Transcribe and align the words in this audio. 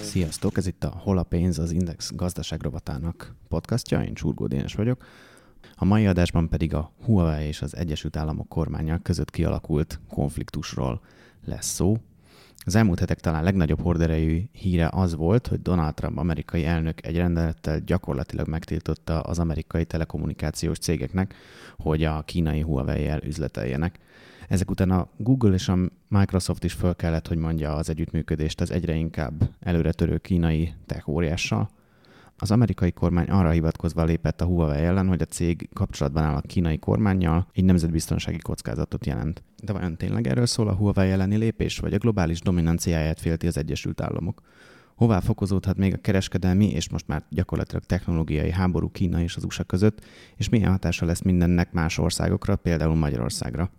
Sziasztok, 0.00 0.56
ez 0.56 0.66
itt 0.66 0.84
a 0.84 0.88
Hol 0.88 1.18
a 1.18 1.22
pénz 1.22 1.58
az 1.58 1.70
Index 1.70 2.10
gazdaságrovatának 2.14 3.34
podcastja, 3.48 4.02
én 4.02 4.14
Csurgó 4.14 4.46
Dénes 4.46 4.74
vagyok. 4.74 5.04
A 5.74 5.84
mai 5.84 6.06
adásban 6.06 6.48
pedig 6.48 6.74
a 6.74 6.92
Huawei 7.04 7.46
és 7.46 7.62
az 7.62 7.76
Egyesült 7.76 8.16
Államok 8.16 8.48
kormánya 8.48 8.98
között 8.98 9.30
kialakult 9.30 10.00
konfliktusról 10.08 11.00
lesz 11.44 11.66
szó. 11.66 11.96
Az 12.66 12.74
elmúlt 12.74 12.98
hetek 12.98 13.20
talán 13.20 13.44
legnagyobb 13.44 13.80
horderejű 13.80 14.42
híre 14.52 14.88
az 14.92 15.14
volt, 15.14 15.46
hogy 15.46 15.62
Donald 15.62 15.94
Trump 15.94 16.18
amerikai 16.18 16.64
elnök 16.64 17.06
egy 17.06 17.16
rendelettel 17.16 17.78
gyakorlatilag 17.80 18.48
megtiltotta 18.48 19.20
az 19.20 19.38
amerikai 19.38 19.84
telekommunikációs 19.84 20.78
cégeknek, 20.78 21.34
hogy 21.76 22.04
a 22.04 22.22
kínai 22.22 22.60
Huawei-jel 22.60 23.20
üzleteljenek. 23.22 23.98
Ezek 24.48 24.70
után 24.70 24.90
a 24.90 25.08
Google 25.16 25.52
és 25.52 25.68
a 25.68 25.76
Microsoft 26.08 26.64
is 26.64 26.72
föl 26.72 26.96
kellett, 26.96 27.28
hogy 27.28 27.38
mondja 27.38 27.74
az 27.74 27.90
együttműködést 27.90 28.60
az 28.60 28.70
egyre 28.70 28.94
inkább 28.94 29.50
előretörő 29.60 30.18
kínai 30.18 30.72
tech 30.86 31.08
óriással. 31.08 31.70
Az 32.38 32.50
amerikai 32.50 32.92
kormány 32.92 33.28
arra 33.28 33.50
hivatkozva 33.50 34.04
lépett 34.04 34.40
a 34.40 34.44
Huawei 34.44 34.82
ellen, 34.82 35.08
hogy 35.08 35.20
a 35.20 35.24
cég 35.24 35.68
kapcsolatban 35.72 36.22
áll 36.22 36.34
a 36.34 36.40
kínai 36.40 36.78
kormányjal, 36.78 37.46
így 37.54 37.64
nemzetbiztonsági 37.64 38.38
kockázatot 38.38 39.06
jelent. 39.06 39.42
De 39.62 39.72
vajon 39.72 39.96
tényleg 39.96 40.26
erről 40.26 40.46
szól 40.46 40.68
a 40.68 40.74
Huawei 40.74 41.10
elleni 41.10 41.36
lépés, 41.36 41.78
vagy 41.78 41.94
a 41.94 41.98
globális 41.98 42.40
dominanciáját 42.40 43.20
félti 43.20 43.46
az 43.46 43.56
Egyesült 43.56 44.00
Államok? 44.00 44.42
Hová 44.94 45.20
fokozódhat 45.20 45.76
még 45.76 45.94
a 45.94 46.00
kereskedelmi 46.00 46.70
és 46.70 46.88
most 46.88 47.06
már 47.06 47.22
gyakorlatilag 47.30 47.84
technológiai 47.84 48.50
háború 48.50 48.90
Kína 48.90 49.20
és 49.20 49.36
az 49.36 49.44
USA 49.44 49.64
között, 49.64 50.04
és 50.36 50.48
milyen 50.48 50.70
hatása 50.70 51.06
lesz 51.06 51.22
mindennek 51.22 51.72
más 51.72 51.98
országokra, 51.98 52.56
például 52.56 52.94
Magyarországra? 52.94 53.70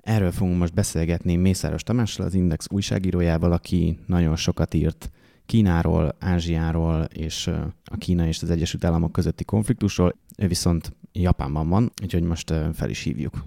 Erről 0.00 0.30
fogunk 0.30 0.58
most 0.58 0.74
beszélgetni 0.74 1.36
Mészáros 1.36 1.82
Tamással, 1.82 2.26
az 2.26 2.34
Index 2.34 2.66
újságírójával, 2.70 3.52
aki 3.52 3.98
nagyon 4.06 4.36
sokat 4.36 4.74
írt 4.74 5.10
Kínáról, 5.52 6.16
Ázsiáról 6.18 7.04
és 7.04 7.46
a 7.84 7.96
Kína 7.98 8.26
és 8.26 8.42
az 8.42 8.50
Egyesült 8.50 8.84
Államok 8.84 9.12
közötti 9.12 9.44
konfliktusról. 9.44 10.14
Ő 10.36 10.46
viszont 10.46 10.92
Japánban 11.12 11.68
van, 11.68 11.90
úgyhogy 12.02 12.22
most 12.22 12.54
fel 12.72 12.90
is 12.90 13.02
hívjuk. 13.02 13.44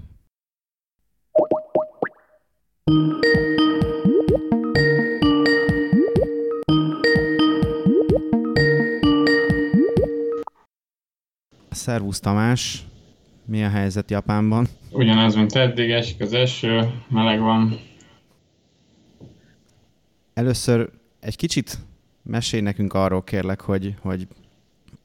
Szervusz 11.70 12.20
Tamás, 12.20 12.86
mi 13.46 13.64
a 13.64 13.70
helyzet 13.70 14.12
Japánban? 14.12 14.68
Ugyanaz, 14.92 15.36
mint 15.36 15.56
eddig, 15.56 15.90
esik 15.90 16.22
az 16.22 16.34
eső, 16.34 17.02
meleg 17.10 17.40
van. 17.40 17.80
Először 20.34 20.90
egy 21.20 21.36
kicsit 21.36 21.78
mesélj 22.26 22.62
nekünk 22.62 22.94
arról 22.94 23.24
kérlek, 23.24 23.62
hogy, 23.62 23.94
hogy 24.02 24.28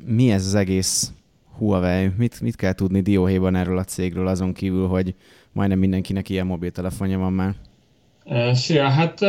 mi 0.04 0.30
ez 0.30 0.46
az 0.46 0.54
egész 0.54 1.12
Huawei, 1.58 2.10
mit, 2.16 2.40
mit 2.40 2.56
kell 2.56 2.72
tudni 2.72 3.00
dióhéjban 3.00 3.56
erről 3.56 3.78
a 3.78 3.84
cégről, 3.84 4.26
azon 4.26 4.52
kívül, 4.52 4.86
hogy 4.86 5.14
majdnem 5.52 5.78
mindenkinek 5.78 6.28
ilyen 6.28 6.46
mobiltelefonja 6.46 7.18
van 7.18 7.32
már. 7.32 7.54
Szia, 8.52 8.88
hát 8.88 9.20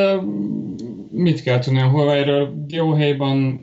mit 1.11 1.41
kell 1.41 1.59
tudni 1.59 1.81
a 1.81 1.89
Huawei-ről? 1.89 2.53
Dióhéjban 2.67 3.61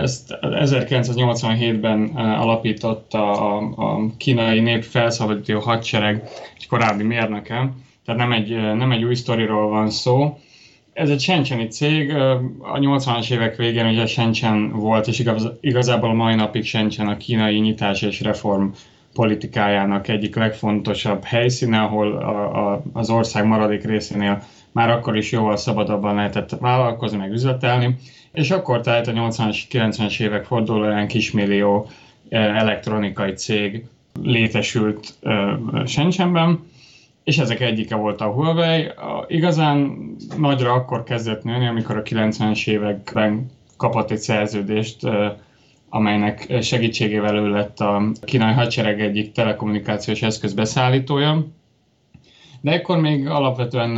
ezt 0.00 0.38
1987-ben 0.40 2.04
alapította 2.16 3.56
a, 3.56 3.72
a 3.76 4.06
kínai 4.16 4.60
nép 4.60 4.82
felszabadító 4.82 5.58
hadsereg 5.58 6.28
egy 6.56 6.66
korábbi 6.66 7.02
mérnöke, 7.02 7.72
tehát 8.04 8.20
nem 8.20 8.32
egy, 8.32 8.50
nem 8.50 8.92
egy 8.92 9.04
új 9.04 9.14
sztoriról 9.14 9.68
van 9.68 9.90
szó. 9.90 10.38
Ez 10.92 11.10
egy 11.10 11.20
Shenzheni 11.20 11.68
cég, 11.68 12.14
a 12.58 12.78
80-as 12.78 13.30
évek 13.30 13.56
végén 13.56 13.86
ugye 13.86 14.06
Shenzhen 14.06 14.70
volt, 14.70 15.06
és 15.06 15.18
igaz, 15.18 15.50
igazából 15.60 16.10
a 16.10 16.14
mai 16.14 16.34
napig 16.34 16.64
Shenzhen 16.64 17.08
a 17.08 17.16
kínai 17.16 17.58
nyitás 17.58 18.02
és 18.02 18.20
reform 18.20 18.66
politikájának 19.14 20.08
egyik 20.08 20.36
legfontosabb 20.36 21.24
helyszíne, 21.24 21.80
ahol 21.80 22.16
a, 22.16 22.72
a, 22.72 22.82
az 22.92 23.10
ország 23.10 23.46
maradék 23.46 23.84
részénél 23.84 24.42
már 24.72 24.90
akkor 24.90 25.16
is 25.16 25.32
jóval 25.32 25.56
szabadabban 25.56 26.14
lehetett 26.14 26.50
vállalkozni, 26.60 27.18
meg 27.18 27.32
üzletelni, 27.32 27.96
és 28.32 28.50
akkor 28.50 28.80
tehát 28.80 29.06
a 29.06 29.12
80-as, 29.12 29.58
90-es 29.70 30.20
évek 30.20 30.44
fordulóján 30.44 31.08
kismillió 31.08 31.90
elektronikai 32.28 33.32
cég 33.32 33.84
létesült 34.22 35.14
Shenzhenben, 35.86 36.70
és 37.24 37.38
ezek 37.38 37.60
egyike 37.60 37.94
volt 37.94 38.20
a 38.20 38.32
Huawei. 38.32 38.90
Igazán 39.26 40.06
nagyra 40.38 40.72
akkor 40.72 41.02
kezdett 41.02 41.42
nőni, 41.42 41.66
amikor 41.66 41.96
a 41.96 42.02
90-es 42.02 42.68
években 42.68 43.50
kapott 43.76 44.10
egy 44.10 44.18
szerződést, 44.18 45.08
amelynek 45.88 46.56
segítségével 46.60 47.36
ő 47.36 47.48
lett 47.48 47.80
a 47.80 48.02
kínai 48.24 48.52
hadsereg 48.52 49.00
egyik 49.00 49.32
telekommunikációs 49.32 50.22
eszköz 50.22 50.54
beszállítója. 50.54 51.46
De 52.60 52.72
ekkor 52.72 53.00
még 53.00 53.28
alapvetően 53.28 53.90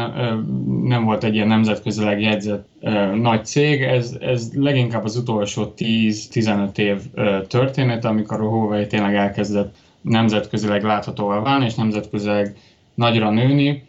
nem 0.83 1.05
volt 1.05 1.25
egy 1.25 1.35
ilyen 1.35 1.49
nemzetközileg 1.49 2.21
jegyzett 2.21 2.69
nagy 3.15 3.45
cég, 3.45 3.83
ez, 3.83 4.17
ez 4.21 4.51
leginkább 4.55 5.05
az 5.05 5.17
utolsó 5.17 5.75
10-15 5.77 6.79
év 6.79 7.01
történet, 7.49 8.05
amikor 8.05 8.41
a 8.41 8.49
Huawei 8.49 8.87
tényleg 8.87 9.15
elkezdett 9.15 9.77
nemzetközileg 10.01 10.83
láthatóvá 10.83 11.41
válni, 11.41 11.65
és 11.65 11.75
nemzetközileg 11.75 12.56
nagyra 12.94 13.31
nőni. 13.31 13.82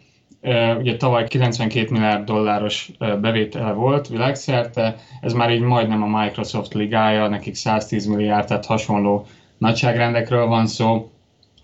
Ugye 0.78 0.96
tavaly 0.96 1.28
92 1.28 1.90
milliárd 1.90 2.24
dolláros 2.24 2.90
bevétele 2.98 3.72
volt 3.72 4.08
világszerte, 4.08 4.96
ez 5.20 5.32
már 5.32 5.50
így 5.50 5.60
majdnem 5.60 6.02
a 6.02 6.22
Microsoft 6.22 6.74
ligája, 6.74 7.28
nekik 7.28 7.54
110 7.54 8.06
milliárd, 8.06 8.46
tehát 8.46 8.66
hasonló 8.66 9.26
nagyságrendekről 9.58 10.46
van 10.46 10.66
szó. 10.66 11.10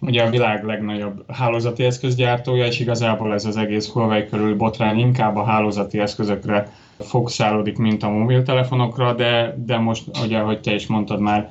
Ugye 0.00 0.22
a 0.22 0.30
világ 0.30 0.64
legnagyobb 0.64 1.24
hálózati 1.32 1.84
eszközgyártója, 1.84 2.66
és 2.66 2.80
igazából 2.80 3.32
ez 3.32 3.44
az 3.44 3.56
egész 3.56 3.88
Huawei 3.88 4.26
körül 4.26 4.56
botrány 4.56 4.98
inkább 4.98 5.36
a 5.36 5.44
hálózati 5.44 5.98
eszközökre 5.98 6.72
fokuszálódik, 6.98 7.78
mint 7.78 8.02
a 8.02 8.08
mobiltelefonokra, 8.08 9.12
de, 9.12 9.54
de 9.66 9.78
most, 9.78 10.04
ugye, 10.24 10.38
ahogy 10.38 10.60
te 10.60 10.74
is 10.74 10.86
mondtad 10.86 11.20
már, 11.20 11.50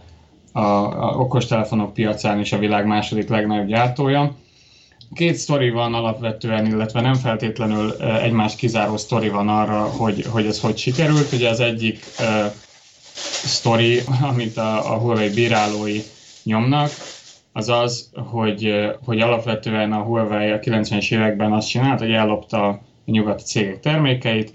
a, 0.51 0.59
a 0.59 1.15
okostelefonok 1.17 1.93
piacán 1.93 2.39
is 2.39 2.51
a 2.51 2.57
világ 2.57 2.85
második 2.85 3.29
legnagyobb 3.29 3.67
gyártója. 3.67 4.35
Két 5.13 5.35
sztori 5.35 5.69
van 5.69 5.93
alapvetően, 5.93 6.65
illetve 6.65 7.01
nem 7.01 7.13
feltétlenül 7.13 7.91
egymás 8.01 8.55
kizáró 8.55 8.97
sztori 8.97 9.29
van 9.29 9.49
arra, 9.49 9.81
hogy, 9.81 10.25
hogy 10.29 10.45
ez 10.45 10.59
hogy 10.59 10.77
sikerült. 10.77 11.31
Ugye 11.31 11.49
az 11.49 11.59
egyik 11.59 12.05
uh, 12.19 12.51
sztori, 13.43 13.99
amit 14.21 14.57
a, 14.57 14.93
a 14.93 14.97
Huawei 14.97 15.29
bírálói 15.29 16.01
nyomnak, 16.43 16.89
az 17.53 17.69
az, 17.69 18.09
hogy, 18.29 18.73
hogy 19.05 19.21
alapvetően 19.21 19.91
a 19.91 20.01
Huawei 20.01 20.49
a 20.49 20.59
90-es 20.59 21.11
években 21.11 21.51
azt 21.53 21.69
csinált, 21.69 21.99
hogy 21.99 22.11
ellopta 22.11 22.67
a 22.67 22.81
nyugati 23.05 23.43
cégek 23.43 23.79
termékeit, 23.79 24.53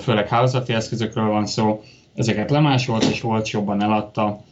főleg 0.00 0.28
hálózati 0.28 0.72
eszközökről 0.72 1.28
van 1.28 1.46
szó, 1.46 1.82
ezeket 2.14 2.50
lemásolt 2.50 3.04
és 3.04 3.20
volt 3.20 3.50
jobban 3.50 3.82
eladta 3.82 4.44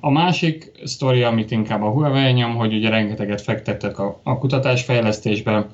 a 0.00 0.10
másik 0.10 0.72
sztori, 0.84 1.22
amit 1.22 1.50
inkább 1.50 1.82
a 1.82 1.90
Huawei 1.90 2.32
nyom, 2.32 2.54
hogy 2.54 2.74
ugye 2.74 2.88
rengeteget 2.88 3.40
fektettek 3.40 3.98
a, 3.98 4.20
a 4.22 4.38
kutatásfejlesztésbe, 4.38 5.66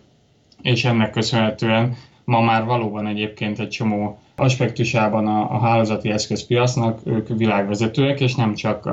és 0.63 0.85
ennek 0.85 1.11
köszönhetően 1.11 1.97
ma 2.25 2.41
már 2.41 2.65
valóban 2.65 3.07
egyébként 3.07 3.59
egy 3.59 3.69
csomó 3.69 4.21
aspektusában 4.37 5.27
a, 5.27 5.55
a 5.55 5.59
hálózati 5.59 6.11
eszközpiacnak 6.11 7.01
ők 7.05 7.29
világvezetőek, 7.29 8.21
és 8.21 8.35
nem 8.35 8.55
csak, 8.55 8.91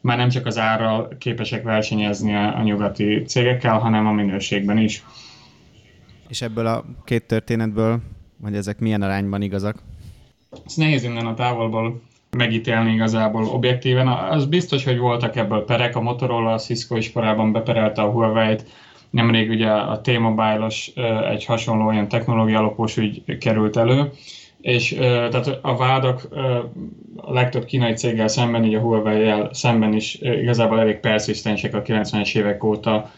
már 0.00 0.16
nem 0.16 0.28
csak 0.28 0.46
az 0.46 0.58
árral 0.58 1.16
képesek 1.18 1.62
versenyezni 1.62 2.34
a, 2.34 2.56
a 2.56 2.62
nyugati 2.62 3.22
cégekkel, 3.22 3.78
hanem 3.78 4.06
a 4.06 4.12
minőségben 4.12 4.78
is. 4.78 5.04
És 6.28 6.42
ebből 6.42 6.66
a 6.66 6.84
két 7.04 7.26
történetből, 7.26 8.00
hogy 8.42 8.54
ezek 8.54 8.78
milyen 8.78 9.02
arányban 9.02 9.42
igazak? 9.42 9.76
Ez 10.66 10.74
nehéz 10.74 11.02
innen 11.04 11.26
a 11.26 11.34
távolból 11.34 12.00
megítélni 12.36 12.92
igazából 12.92 13.44
objektíven. 13.44 14.08
Az 14.08 14.46
biztos, 14.46 14.84
hogy 14.84 14.98
voltak 14.98 15.36
ebből 15.36 15.64
perek, 15.64 15.96
a 15.96 16.00
Motorola, 16.00 16.52
a 16.52 16.58
Cisco 16.58 16.96
is 16.96 17.12
korábban 17.12 17.52
beperelte 17.52 18.02
a 18.02 18.10
Huawei-t, 18.10 18.64
nemrég 19.10 19.50
ugye 19.50 19.70
a 19.70 20.00
T-Mobile-os 20.00 20.92
egy 21.30 21.44
hasonló 21.44 21.90
ilyen 21.90 22.08
technológia 22.08 22.58
alapos 22.58 22.96
ügy 22.96 23.38
került 23.38 23.76
elő, 23.76 24.10
és 24.60 24.94
tehát 24.98 25.58
a 25.62 25.76
vádak 25.76 26.28
a 27.16 27.32
legtöbb 27.32 27.64
kínai 27.64 27.92
céggel 27.92 28.28
szemben, 28.28 28.64
így 28.64 28.74
a 28.74 28.80
Huawei-jel 28.80 29.48
szemben 29.52 29.94
is 29.94 30.18
igazából 30.20 30.80
elég 30.80 31.00
perszisztensek 31.00 31.74
a 31.74 31.82
90-es 31.82 32.36
évek 32.36 32.64
óta, 32.64 33.10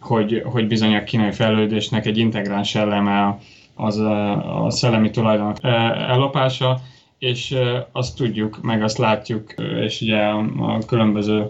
hogy, 0.00 0.42
hogy 0.44 0.66
bizony 0.66 0.94
a 0.94 1.04
kínai 1.04 1.32
fejlődésnek 1.32 2.06
egy 2.06 2.18
integráns 2.18 2.74
eleme 2.74 3.38
az 3.74 3.98
a 3.98 4.66
szellemi 4.68 5.10
tulajdonok 5.10 5.56
ellopása, 5.62 6.80
és 7.22 7.56
azt 7.92 8.16
tudjuk, 8.16 8.62
meg 8.62 8.82
azt 8.82 8.98
látjuk, 8.98 9.54
és 9.84 10.00
ugye 10.00 10.18
a 10.58 10.78
különböző 10.86 11.46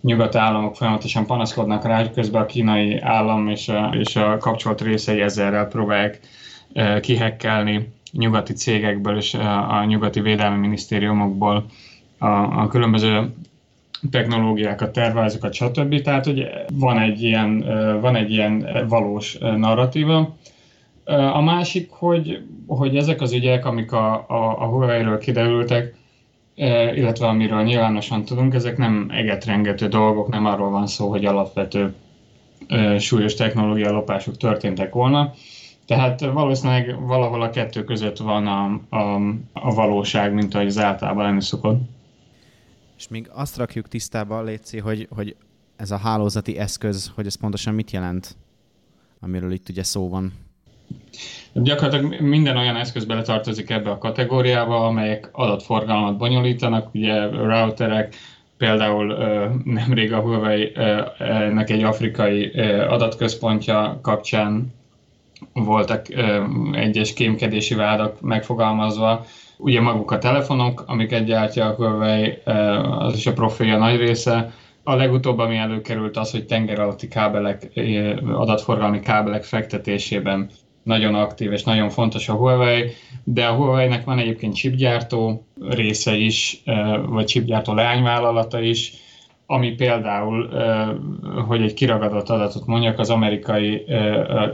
nyugati 0.00 0.38
államok 0.38 0.76
folyamatosan 0.76 1.26
panaszkodnak 1.26 1.84
rá, 1.84 1.98
hogy 1.98 2.10
közben 2.10 2.42
a 2.42 2.46
kínai 2.46 2.98
állam 2.98 3.48
és 3.48 3.68
a, 3.68 3.94
és 3.98 4.16
a 4.16 4.36
kapcsolat 4.38 4.80
részei 4.80 5.20
ezerrel 5.20 5.66
próbálják 5.66 6.20
kihekkelni 7.00 7.92
nyugati 8.12 8.52
cégekből 8.52 9.16
és 9.16 9.34
a 9.68 9.84
nyugati 9.84 10.20
védelmi 10.20 10.58
minisztériumokból 10.58 11.66
a, 12.18 12.26
a 12.62 12.68
különböző 12.68 13.34
technológiákat, 14.10 14.92
tervezőket, 14.92 15.52
stb. 15.54 16.02
Tehát, 16.02 16.24
hogy 16.24 16.46
van 16.72 16.98
egy 16.98 17.22
ilyen, 17.22 17.64
van 18.00 18.16
egy 18.16 18.30
ilyen 18.30 18.86
valós 18.88 19.38
narratíva. 19.38 20.36
A 21.06 21.40
másik, 21.40 21.90
hogy, 21.90 22.42
hogy 22.66 22.96
ezek 22.96 23.20
az 23.20 23.32
ügyek, 23.32 23.64
amik 23.64 23.92
a, 23.92 24.14
a, 24.28 24.62
a 24.62 24.66
Huawei-ről 24.66 25.18
kiderültek, 25.18 25.94
illetve 26.94 27.26
amiről 27.26 27.62
nyilvánosan 27.62 28.24
tudunk, 28.24 28.54
ezek 28.54 28.76
nem 28.76 29.10
egetrengető 29.10 29.88
dolgok, 29.88 30.28
nem 30.28 30.46
arról 30.46 30.70
van 30.70 30.86
szó, 30.86 31.08
hogy 31.08 31.24
alapvető 31.24 31.94
súlyos 32.98 33.34
technológia 33.34 33.90
lopások 33.90 34.36
történtek 34.36 34.92
volna. 34.92 35.32
Tehát 35.86 36.20
valószínűleg 36.20 37.06
valahol 37.06 37.42
a 37.42 37.50
kettő 37.50 37.84
között 37.84 38.16
van 38.16 38.46
a, 38.46 38.80
a, 38.96 39.14
a 39.52 39.74
valóság, 39.74 40.34
mint 40.34 40.54
ahogy 40.54 40.66
az 40.66 40.78
általában 40.78 41.24
lenni 41.24 41.42
szokott. 41.42 41.80
És 42.96 43.08
még 43.08 43.28
azt 43.32 43.56
rakjuk 43.56 43.88
tisztába, 43.88 44.42
Léci, 44.42 44.78
hogy, 44.78 45.08
hogy 45.10 45.36
ez 45.76 45.90
a 45.90 45.96
hálózati 45.96 46.58
eszköz, 46.58 47.12
hogy 47.14 47.26
ez 47.26 47.34
pontosan 47.34 47.74
mit 47.74 47.90
jelent, 47.90 48.36
amiről 49.20 49.52
itt 49.52 49.68
ugye 49.68 49.82
szó 49.82 50.08
van. 50.08 50.32
Gyakorlatilag 51.52 52.20
minden 52.20 52.56
olyan 52.56 52.76
eszköz 52.76 53.04
beletartozik 53.04 53.70
ebbe 53.70 53.90
a 53.90 53.98
kategóriába, 53.98 54.86
amelyek 54.86 55.28
adatforgalmat 55.32 56.16
bonyolítanak, 56.16 56.94
ugye 56.94 57.26
routerek, 57.26 58.14
például 58.56 59.14
nemrég 59.64 60.12
a 60.12 60.20
Huawei-nek 60.20 61.70
egy 61.70 61.82
afrikai 61.82 62.50
adatközpontja 62.88 63.98
kapcsán 64.02 64.74
voltak 65.52 66.06
egyes 66.72 67.12
kémkedési 67.12 67.74
vádak 67.74 68.20
megfogalmazva, 68.20 69.24
ugye 69.56 69.80
maguk 69.80 70.10
a 70.10 70.18
telefonok, 70.18 70.84
amiket 70.86 71.24
gyártja 71.24 71.66
a 71.66 71.74
Huawei, 71.74 72.38
az 72.98 73.16
is 73.16 73.26
a 73.26 73.32
profilja 73.32 73.78
nagy 73.78 73.96
része, 73.96 74.52
a 74.82 74.94
legutóbb, 74.94 75.38
ami 75.38 75.56
előkerült 75.56 76.16
az, 76.16 76.30
hogy 76.30 76.46
tenger 76.46 76.80
alatti 76.80 77.08
kábelek, 77.08 77.70
adatforgalmi 78.32 79.00
kábelek 79.00 79.44
fektetésében 79.44 80.50
nagyon 80.84 81.14
aktív 81.14 81.52
és 81.52 81.62
nagyon 81.62 81.88
fontos 81.88 82.28
a 82.28 82.34
Huawei, 82.34 82.90
de 83.24 83.46
a 83.46 83.54
Huawei-nek 83.54 84.04
van 84.04 84.18
egyébként 84.18 84.54
chipgyártó 84.54 85.46
része 85.68 86.16
is, 86.16 86.62
vagy 87.06 87.26
chipgyártó 87.26 87.72
leányvállalata 87.74 88.60
is, 88.60 88.92
ami 89.46 89.70
például, 89.70 90.48
hogy 91.46 91.62
egy 91.62 91.74
kiragadott 91.74 92.28
adatot 92.28 92.66
mondjak, 92.66 92.98
az 92.98 93.10
amerikai 93.10 93.84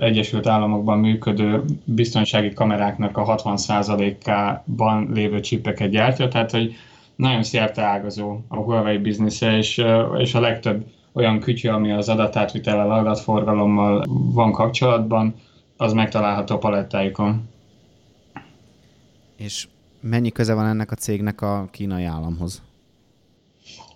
Egyesült 0.00 0.47
Államokban 0.47 0.99
működő 0.99 1.62
biztonsági 1.85 2.53
kameráknak 2.53 3.17
a 3.17 3.35
60%-ában 3.37 5.11
lévő 5.15 5.41
csipeket 5.41 5.91
gyártja, 5.91 6.29
tehát 6.29 6.50
hogy 6.50 6.75
nagyon 7.17 7.43
szerte 7.43 7.83
ágazó 7.83 8.38
a 8.49 8.56
Huawei 8.56 8.99
biznisze, 8.99 9.56
és, 9.56 9.85
és 10.19 10.35
a 10.35 10.41
legtöbb 10.41 10.85
olyan 11.12 11.41
kütyű, 11.41 11.69
ami 11.69 11.93
az 11.93 12.09
adatátvitellel, 12.09 12.91
adatforgalommal 12.91 14.05
van 14.09 14.53
kapcsolatban, 14.53 15.35
az 15.81 15.93
megtalálható 15.93 16.55
a 16.55 16.59
palettáikon. 16.59 17.49
És 19.37 19.69
mennyi 20.00 20.31
köze 20.31 20.55
van 20.55 20.67
ennek 20.67 20.91
a 20.91 20.94
cégnek 20.94 21.41
a 21.41 21.69
kínai 21.71 22.05
államhoz? 22.05 22.62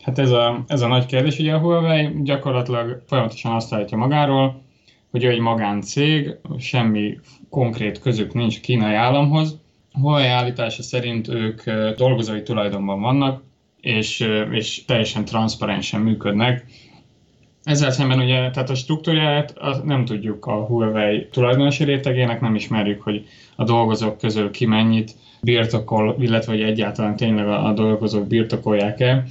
Hát 0.03 0.19
ez 0.19 0.31
a, 0.31 0.65
ez 0.67 0.81
a 0.81 0.87
nagy 0.87 1.07
kérdés, 1.07 1.39
ugye 1.39 1.55
a 1.55 1.59
Huawei 1.59 2.23
gyakorlatilag 2.23 3.03
folyamatosan 3.07 3.55
azt 3.55 3.73
állítja 3.73 3.97
magáról, 3.97 4.63
hogy 5.11 5.25
ő 5.25 5.31
egy 5.31 5.39
magáncég, 5.39 6.37
semmi 6.59 7.19
konkrét 7.51 7.99
közük 7.99 8.35
nincs 8.35 8.61
kínai 8.61 8.95
államhoz. 8.95 9.59
Huawei 9.93 10.27
állítása 10.27 10.83
szerint 10.83 11.29
ők 11.29 11.71
dolgozói 11.97 12.43
tulajdonban 12.43 13.01
vannak, 13.01 13.43
és, 13.81 14.29
és 14.51 14.85
teljesen 14.85 15.25
transzparensen 15.25 16.01
működnek, 16.01 16.65
ezzel 17.65 17.91
szemben 17.91 18.19
ugye, 18.19 18.51
tehát 18.51 18.71
a 18.71 18.75
struktúráját 18.75 19.55
nem 19.85 20.05
tudjuk 20.05 20.47
a 20.47 20.65
Huawei 20.65 21.29
tulajdonosi 21.33 21.85
rétegének, 21.85 22.41
nem 22.41 22.55
ismerjük, 22.55 23.03
hogy 23.03 23.27
a 23.57 23.65
dolgozók 23.65 24.19
közül 24.19 24.51
ki 24.51 24.67
mennyit 24.67 25.13
birtokol, 25.41 26.17
illetve 26.19 26.53
hogy 26.53 26.63
egyáltalán 26.63 27.17
tényleg 27.17 27.47
a, 27.49 27.67
a 27.67 27.73
dolgozók 27.73 28.27
birtokolják-e. 28.27 29.25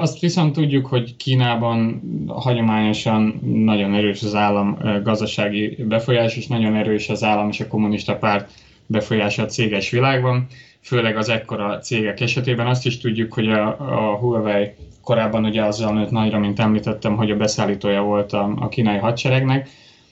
Azt 0.00 0.18
viszont 0.18 0.52
tudjuk, 0.52 0.86
hogy 0.86 1.16
Kínában 1.16 2.02
hagyományosan 2.26 3.40
nagyon 3.42 3.94
erős 3.94 4.22
az 4.22 4.34
állam 4.34 4.78
gazdasági 5.02 5.76
befolyás, 5.88 6.36
és 6.36 6.46
nagyon 6.46 6.76
erős 6.76 7.08
az 7.08 7.22
állam 7.22 7.48
és 7.48 7.60
a 7.60 7.66
kommunista 7.66 8.16
párt 8.16 8.50
befolyása 8.86 9.42
a 9.42 9.46
céges 9.46 9.90
világban, 9.90 10.46
főleg 10.82 11.16
az 11.16 11.28
ekkora 11.28 11.78
cégek 11.78 12.20
esetében. 12.20 12.66
Azt 12.66 12.86
is 12.86 12.98
tudjuk, 12.98 13.32
hogy 13.32 13.48
a, 13.48 13.66
a 13.66 14.16
Huawei 14.16 14.70
korábban 15.02 15.44
ugye 15.44 15.62
azzal 15.62 15.92
nőtt 15.92 16.10
nagyra, 16.10 16.38
mint 16.38 16.58
említettem, 16.58 17.16
hogy 17.16 17.30
a 17.30 17.36
beszállítója 17.36 18.02
volt 18.02 18.32
a, 18.32 18.52
a 18.56 18.68
kínai 18.68 18.98
hadseregnek. 18.98 19.68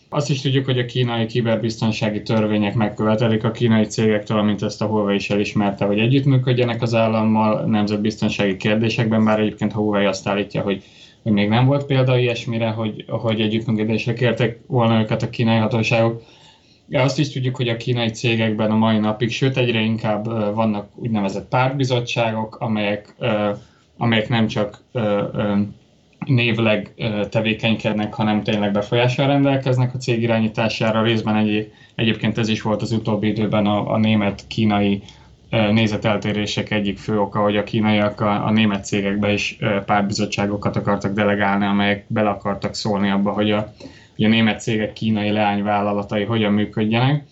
Azt 0.08 0.30
is 0.30 0.40
tudjuk, 0.40 0.64
hogy 0.64 0.78
a 0.78 0.84
kínai 0.84 1.26
kiberbiztonsági 1.26 2.22
törvények 2.22 2.74
megkövetelik 2.74 3.44
a 3.44 3.50
kínai 3.50 3.84
cégektől, 3.84 4.38
amint 4.38 4.62
ezt 4.62 4.82
a 4.82 4.86
Huawei 4.86 5.14
is 5.14 5.30
elismerte, 5.30 5.84
hogy 5.84 5.98
együttműködjenek 5.98 6.82
az 6.82 6.94
állammal 6.94 7.64
nemzetbiztonsági 7.64 8.56
kérdésekben, 8.56 9.24
bár 9.24 9.40
egyébként 9.40 9.72
a 9.72 9.76
Huawei 9.76 10.04
azt 10.04 10.28
állítja, 10.28 10.62
hogy, 10.62 10.82
hogy 11.22 11.32
még 11.32 11.48
nem 11.48 11.66
volt 11.66 11.86
példa 11.86 12.18
ilyesmire, 12.18 12.68
hogy, 12.68 13.04
hogy 13.08 13.40
együttműködésre 13.40 14.12
kértek 14.12 14.58
volna 14.66 15.00
őket 15.00 15.22
a 15.22 15.30
kínai 15.30 15.58
hatóságok. 15.58 16.22
Azt 16.92 17.18
is 17.18 17.32
tudjuk, 17.32 17.56
hogy 17.56 17.68
a 17.68 17.76
kínai 17.76 18.10
cégekben 18.10 18.70
a 18.70 18.76
mai 18.76 18.98
napig, 18.98 19.30
sőt 19.30 19.56
egyre 19.56 19.80
inkább 19.80 20.24
vannak 20.54 20.88
úgynevezett 20.94 21.48
pártbizottságok, 21.48 22.56
amelyek 22.60 23.14
amelyek 23.96 24.28
nem 24.28 24.46
csak 24.46 24.82
névleg 26.26 26.94
tevékenykednek, 27.30 28.14
hanem 28.14 28.42
tényleg 28.42 28.72
befolyással 28.72 29.26
rendelkeznek 29.26 29.94
a 29.94 29.98
cég 29.98 30.22
irányítására. 30.22 31.02
Részben 31.02 31.36
egy, 31.36 31.72
egyébként 31.94 32.38
ez 32.38 32.48
is 32.48 32.62
volt 32.62 32.82
az 32.82 32.92
utóbbi 32.92 33.26
időben 33.26 33.66
a, 33.66 33.92
a 33.92 33.98
német-kínai 33.98 35.02
nézeteltérések 35.50 36.70
egyik 36.70 36.98
fő 36.98 37.20
oka, 37.20 37.42
hogy 37.42 37.56
a 37.56 37.64
kínaiak 37.64 38.20
a, 38.20 38.46
a 38.46 38.50
német 38.50 38.84
cégekbe 38.84 39.32
is 39.32 39.58
pártbizottságokat 39.86 40.76
akartak 40.76 41.12
delegálni, 41.12 41.66
amelyek 41.66 42.04
bele 42.08 42.28
akartak 42.28 42.74
szólni 42.74 43.10
abba, 43.10 43.30
hogy 43.30 43.50
a, 43.50 43.72
hogy 44.16 44.24
a 44.24 44.28
német 44.28 44.60
cégek 44.60 44.92
kínai 44.92 45.30
leányvállalatai 45.30 46.24
hogyan 46.24 46.52
működjenek. 46.52 47.24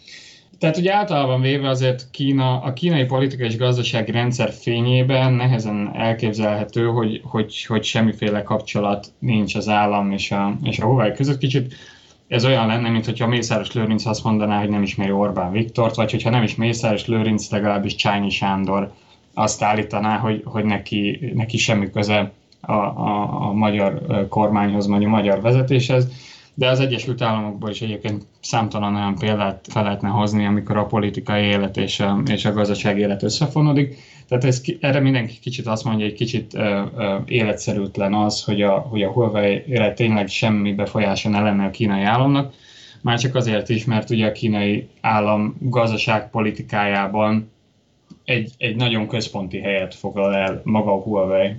Tehát 0.58 0.76
ugye 0.76 0.94
általában 0.94 1.40
véve 1.40 1.68
azért 1.68 2.10
Kína, 2.10 2.60
a 2.60 2.72
kínai 2.72 3.04
politikai 3.04 3.46
és 3.46 3.56
gazdasági 3.56 4.10
rendszer 4.10 4.52
fényében 4.52 5.32
nehezen 5.32 5.90
elképzelhető, 5.94 6.86
hogy, 6.86 7.20
hogy, 7.24 7.64
hogy 7.64 7.84
semmiféle 7.84 8.42
kapcsolat 8.42 9.06
nincs 9.18 9.54
az 9.54 9.68
állam 9.68 10.12
és 10.12 10.30
a, 10.30 10.58
és 10.62 10.78
a 10.78 10.84
Huawei 10.84 11.12
között. 11.12 11.38
Kicsit 11.38 11.74
ez 12.28 12.44
olyan 12.44 12.66
lenne, 12.66 12.88
mint 12.88 13.04
hogyha 13.04 13.26
Mészáros 13.26 13.72
Lőrinc 13.72 14.06
azt 14.06 14.24
mondaná, 14.24 14.58
hogy 14.58 14.68
nem 14.68 14.82
ismeri 14.82 15.10
Orbán 15.10 15.52
Viktort, 15.52 15.94
vagy 15.94 16.10
hogyha 16.10 16.30
nem 16.30 16.42
is 16.42 16.54
Mészáros 16.54 17.06
Lőrinc, 17.06 17.50
legalábbis 17.50 17.94
Csányi 17.94 18.30
Sándor 18.30 18.92
azt 19.34 19.62
állítaná, 19.62 20.16
hogy, 20.16 20.42
hogy 20.44 20.64
neki, 20.64 21.30
neki 21.34 21.56
semmi 21.56 21.90
köze 21.90 22.32
a, 22.60 22.72
a, 22.72 23.42
a 23.48 23.52
magyar 23.52 24.26
kormányhoz, 24.28 24.86
vagy 24.86 25.04
a 25.04 25.08
magyar 25.08 25.40
vezetéshez 25.40 26.08
de 26.54 26.68
az 26.68 26.80
Egyesült 26.80 27.22
Államokból 27.22 27.70
is 27.70 27.82
egyébként 27.82 28.26
számtalan 28.40 28.94
olyan 28.94 29.14
példát 29.14 29.66
fel 29.70 29.82
lehetne 29.82 30.08
hozni, 30.08 30.46
amikor 30.46 30.76
a 30.76 30.86
politikai 30.86 31.42
élet 31.42 31.76
és 31.76 32.00
a, 32.00 32.22
és 32.26 32.44
a 32.44 32.52
gazdasági 32.52 33.00
élet 33.00 33.22
összefonódik. 33.22 33.96
Tehát 34.28 34.44
ez, 34.44 34.62
erre 34.80 35.00
mindenki 35.00 35.38
kicsit 35.40 35.66
azt 35.66 35.84
mondja, 35.84 36.04
hogy 36.04 36.14
kicsit 36.14 36.52
uh, 36.54 36.62
uh, 36.96 37.22
életszerűtlen 37.26 38.14
az, 38.14 38.44
hogy 38.44 38.62
a, 38.62 38.70
hogy 38.70 39.02
a 39.02 39.10
Huawei-re 39.10 39.92
tényleg 39.92 40.28
semmi 40.28 40.72
befolyása 40.72 41.28
ne 41.28 41.40
lenne 41.40 41.64
a 41.64 41.70
kínai 41.70 42.02
államnak, 42.02 42.54
már 43.02 43.18
csak 43.18 43.34
azért 43.34 43.68
is, 43.68 43.84
mert 43.84 44.10
ugye 44.10 44.26
a 44.26 44.32
kínai 44.32 44.88
állam 45.00 45.56
gazdaságpolitikájában 45.60 47.50
egy, 48.24 48.52
egy 48.58 48.76
nagyon 48.76 49.08
központi 49.08 49.60
helyet 49.60 49.94
foglal 49.94 50.34
el 50.34 50.60
maga 50.64 50.92
a 50.92 51.00
Huawei. 51.00 51.54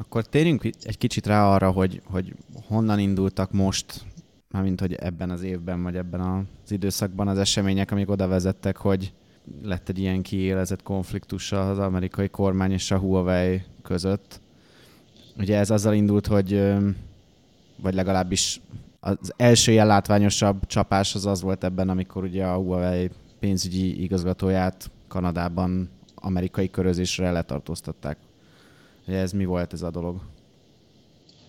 Akkor 0.00 0.26
térjünk 0.26 0.64
egy 0.64 0.98
kicsit 0.98 1.26
rá 1.26 1.46
arra, 1.46 1.70
hogy, 1.70 2.02
hogy 2.04 2.34
honnan 2.66 2.98
indultak 2.98 3.52
most, 3.52 4.04
mármint 4.50 4.80
hogy 4.80 4.94
ebben 4.94 5.30
az 5.30 5.42
évben, 5.42 5.82
vagy 5.82 5.96
ebben 5.96 6.20
az 6.20 6.72
időszakban 6.72 7.28
az 7.28 7.38
események, 7.38 7.90
amik 7.90 8.10
oda 8.10 8.26
vezettek, 8.28 8.76
hogy 8.76 9.12
lett 9.62 9.88
egy 9.88 9.98
ilyen 9.98 10.22
kiélezett 10.22 10.82
konfliktus 10.82 11.52
az 11.52 11.78
amerikai 11.78 12.28
kormány 12.28 12.70
és 12.70 12.90
a 12.90 12.98
Huawei 12.98 13.62
között. 13.82 14.40
Ugye 15.38 15.58
ez 15.58 15.70
azzal 15.70 15.94
indult, 15.94 16.26
hogy 16.26 16.72
vagy 17.76 17.94
legalábbis 17.94 18.60
Az 19.00 19.32
első 19.36 19.72
ilyen 19.72 19.86
látványosabb 19.86 20.66
csapás 20.66 21.14
az 21.14 21.26
az 21.26 21.42
volt 21.42 21.64
ebben, 21.64 21.88
amikor 21.88 22.22
ugye 22.22 22.44
a 22.44 22.56
Huawei 22.56 23.10
pénzügyi 23.38 24.02
igazgatóját 24.02 24.90
Kanadában 25.08 25.90
amerikai 26.14 26.70
körözésre 26.70 27.30
letartóztatták. 27.30 28.16
Ez 29.12 29.32
mi 29.32 29.44
volt 29.44 29.72
ez 29.72 29.82
a 29.82 29.90
dolog? 29.90 30.20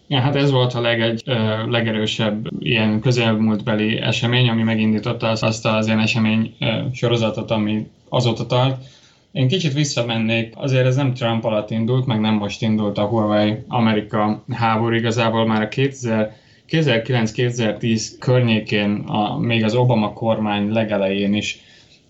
Ja, 0.07 0.19
hát 0.19 0.35
ez 0.35 0.51
volt 0.51 0.73
a 0.73 0.81
legegy, 0.81 1.23
legerősebb 1.67 2.47
ilyen 2.59 2.99
közelmúltbeli 2.99 3.97
esemény, 3.97 4.49
ami 4.49 4.63
megindította 4.63 5.29
azt 5.29 5.65
az 5.65 5.85
ilyen 5.85 5.99
esemény 5.99 6.55
sorozatot, 6.93 7.51
ami 7.51 7.87
azóta 8.09 8.45
tart. 8.45 8.83
Én 9.31 9.47
kicsit 9.47 9.73
visszamennék, 9.73 10.53
azért 10.55 10.85
ez 10.85 10.95
nem 10.95 11.13
Trump 11.13 11.43
alatt 11.43 11.69
indult, 11.69 12.05
meg 12.05 12.19
nem 12.19 12.33
most 12.33 12.61
indult 12.61 12.97
a 12.97 13.05
Huawei-Amerika 13.05 14.43
háború, 14.49 14.95
igazából 14.95 15.45
már 15.45 15.61
a 15.61 15.67
2000 15.67 16.39
2009-2010 16.71 18.11
környékén, 18.19 18.91
a, 18.91 19.39
még 19.39 19.63
az 19.63 19.75
Obama 19.75 20.13
kormány 20.13 20.71
legelején 20.71 21.33
is 21.33 21.59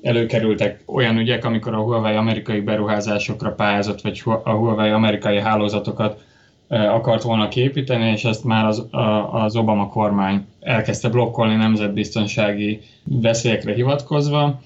előkerültek 0.01 0.83
olyan 0.85 1.17
ügyek, 1.17 1.45
amikor 1.45 1.73
a 1.73 1.81
Huawei 1.81 2.15
amerikai 2.15 2.59
beruházásokra 2.59 3.51
pályázott, 3.51 4.01
vagy 4.01 4.21
a 4.43 4.51
Huawei 4.51 4.89
amerikai 4.89 5.39
hálózatokat 5.39 6.23
akart 6.67 7.21
volna 7.21 7.47
képíteni, 7.47 8.11
és 8.11 8.23
ezt 8.23 8.43
már 8.43 8.65
az, 8.65 8.85
az 9.31 9.55
Obama 9.55 9.89
kormány 9.89 10.45
elkezdte 10.59 11.09
blokkolni 11.09 11.55
nemzetbiztonsági 11.55 12.79
veszélyekre 13.03 13.73
hivatkozva, 13.73 14.61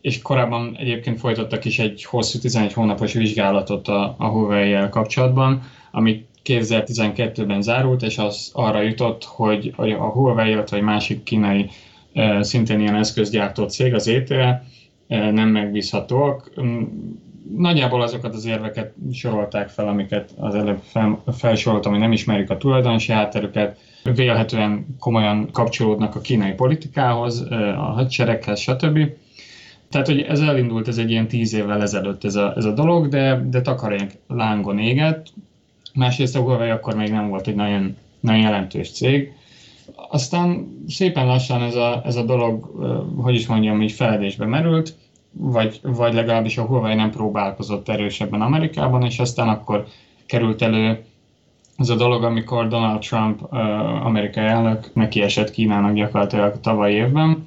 és 0.00 0.22
korábban 0.22 0.76
egyébként 0.78 1.18
folytattak 1.18 1.64
is 1.64 1.78
egy 1.78 2.04
hosszú 2.04 2.38
11 2.38 2.72
hónapos 2.72 3.12
vizsgálatot 3.12 3.88
a, 3.88 4.14
a 4.18 4.26
Huawei-jel 4.26 4.88
kapcsolatban, 4.88 5.62
amit 5.90 6.26
2012-ben 6.44 7.62
zárult, 7.62 8.02
és 8.02 8.18
az 8.18 8.50
arra 8.54 8.80
jutott, 8.80 9.24
hogy 9.24 9.74
a 9.76 10.04
Huawei, 10.04 10.56
egy 10.70 10.82
másik 10.82 11.22
kínai 11.22 11.70
szintén 12.40 12.80
ilyen 12.80 12.96
eszközgyártó 12.96 13.68
cég, 13.68 13.94
az 13.94 14.08
ETE, 14.08 14.64
nem 15.10 15.48
megbízhatóak. 15.48 16.52
Nagyjából 17.56 18.02
azokat 18.02 18.34
az 18.34 18.44
érveket 18.44 18.94
sorolták 19.12 19.68
fel, 19.68 19.88
amiket 19.88 20.34
az 20.36 20.54
előbb 20.54 20.80
fel, 20.82 21.22
felsoroltam, 21.32 21.92
hogy 21.92 22.00
nem 22.00 22.12
ismerik 22.12 22.50
a 22.50 22.56
tulajdonosi 22.56 23.12
hátterüket, 23.12 23.78
vélhetően 24.14 24.96
komolyan 24.98 25.50
kapcsolódnak 25.52 26.14
a 26.14 26.20
kínai 26.20 26.52
politikához, 26.52 27.40
a 27.76 27.92
hadsereghez, 27.94 28.60
stb. 28.60 28.98
Tehát, 29.90 30.06
hogy 30.06 30.20
ez 30.20 30.40
elindult, 30.40 30.88
ez 30.88 30.98
egy 30.98 31.10
ilyen 31.10 31.28
tíz 31.28 31.54
évvel 31.54 31.82
ezelőtt 31.82 32.24
ez 32.24 32.34
a, 32.34 32.52
ez 32.56 32.64
a 32.64 32.72
dolog, 32.72 33.08
de, 33.08 33.46
de 33.50 33.60
takarék 33.60 34.18
lángon 34.28 34.78
égett. 34.78 35.26
Másrészt 35.94 36.36
a 36.36 36.40
Huawei 36.40 36.70
akkor 36.70 36.94
még 36.94 37.10
nem 37.10 37.28
volt 37.28 37.46
egy 37.46 37.54
nagyon, 37.54 37.96
nagyon 38.20 38.40
jelentős 38.40 38.90
cég. 38.90 39.32
Aztán 39.94 40.68
szépen 40.88 41.26
lassan 41.26 41.62
ez 41.62 41.74
a, 41.74 42.02
ez 42.04 42.16
a 42.16 42.22
dolog, 42.22 42.64
hogy 43.16 43.34
is 43.34 43.46
mondjam, 43.46 43.82
így 43.82 43.92
feledésbe 43.92 44.46
merült, 44.46 44.94
vagy, 45.32 45.80
vagy 45.82 46.14
legalábbis 46.14 46.58
a 46.58 46.64
Huawei 46.64 46.94
nem 46.94 47.10
próbálkozott 47.10 47.88
erősebben 47.88 48.42
Amerikában, 48.42 49.04
és 49.04 49.18
aztán 49.18 49.48
akkor 49.48 49.86
került 50.26 50.62
elő 50.62 51.04
ez 51.80 51.88
a 51.88 51.94
dolog, 51.94 52.24
amikor 52.24 52.68
Donald 52.68 53.00
Trump, 53.00 53.52
amerikai 54.02 54.44
elnök 54.44 54.90
neki 54.94 55.20
esett 55.20 55.50
Kínának 55.50 55.94
gyakorlatilag 55.94 56.60
tavaly 56.60 56.92
évben, 56.92 57.46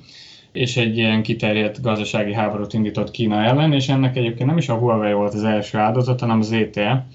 és 0.52 0.78
egy 0.78 0.98
ilyen 0.98 1.24
kiterjedt 1.24 1.82
gazdasági 1.82 2.34
háborút 2.34 2.74
indított 2.74 3.12
Kína 3.12 3.44
ellen, 3.44 3.74
és 3.74 3.90
ennek 3.90 4.16
egyébként 4.16 4.50
nem 4.50 4.58
is 4.58 4.70
a 4.70 4.76
Huawei 4.76 5.14
volt 5.14 5.34
az 5.34 5.44
első 5.44 5.78
áldozat, 5.78 6.20
hanem 6.20 6.40
az 6.40 6.52
ETE, 6.52 7.08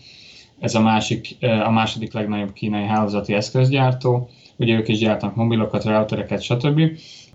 ez 0.59 0.75
a, 0.75 0.81
másik, 0.81 1.37
a 1.65 1.71
második 1.71 2.13
legnagyobb 2.13 2.53
kínai 2.53 2.85
hálózati 2.85 3.35
eszközgyártó, 3.35 4.29
ugye 4.59 4.77
ők 4.77 4.89
is 4.89 4.99
gyártanak 4.99 5.35
mobilokat, 5.35 5.85
routereket, 5.85 6.43
stb. 6.43 6.81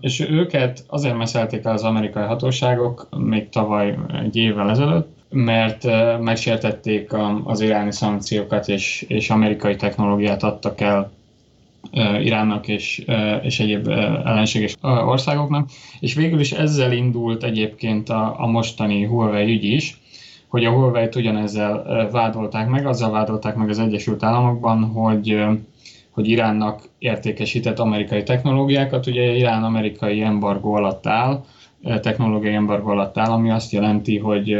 És 0.00 0.20
őket 0.20 0.84
azért 0.88 1.16
meszelték 1.16 1.64
el 1.64 1.72
az 1.72 1.82
amerikai 1.82 2.24
hatóságok 2.24 3.08
még 3.16 3.48
tavaly 3.48 3.98
egy 4.22 4.36
évvel 4.36 4.70
ezelőtt, 4.70 5.08
mert 5.30 5.86
megsértették 6.20 7.12
az 7.44 7.60
iráni 7.60 7.92
szankciókat, 7.92 8.68
és, 8.68 9.04
és 9.08 9.30
amerikai 9.30 9.76
technológiát 9.76 10.42
adtak 10.42 10.80
el 10.80 11.12
Iránnak 12.22 12.68
és, 12.68 13.04
és 13.42 13.60
egyéb 13.60 13.88
ellenséges 14.24 14.76
országoknak, 14.82 15.68
és 16.00 16.14
végül 16.14 16.40
is 16.40 16.52
ezzel 16.52 16.92
indult 16.92 17.44
egyébként 17.44 18.08
a, 18.08 18.34
a 18.38 18.46
mostani 18.46 19.04
Huawei 19.04 19.52
ügy 19.52 19.64
is, 19.64 20.00
hogy 20.48 20.64
a 20.64 20.70
Huawei-t 20.70 21.14
ugyanezzel 21.14 22.08
vádolták 22.12 22.68
meg, 22.68 22.86
azzal 22.86 23.10
vádolták 23.10 23.54
meg 23.54 23.68
az 23.68 23.78
Egyesült 23.78 24.22
Államokban, 24.22 24.84
hogy 24.84 25.44
hogy 26.14 26.28
Iránnak 26.28 26.82
értékesített 26.98 27.78
amerikai 27.78 28.22
technológiákat. 28.22 29.06
Ugye 29.06 29.22
Irán 29.22 29.64
amerikai 29.64 30.22
embargó 30.22 30.74
alatt 30.74 31.06
áll, 31.06 31.44
technológiai 32.00 32.54
embargó 32.54 32.90
alatt 32.90 33.18
áll, 33.18 33.30
ami 33.30 33.50
azt 33.50 33.72
jelenti, 33.72 34.18
hogy 34.18 34.56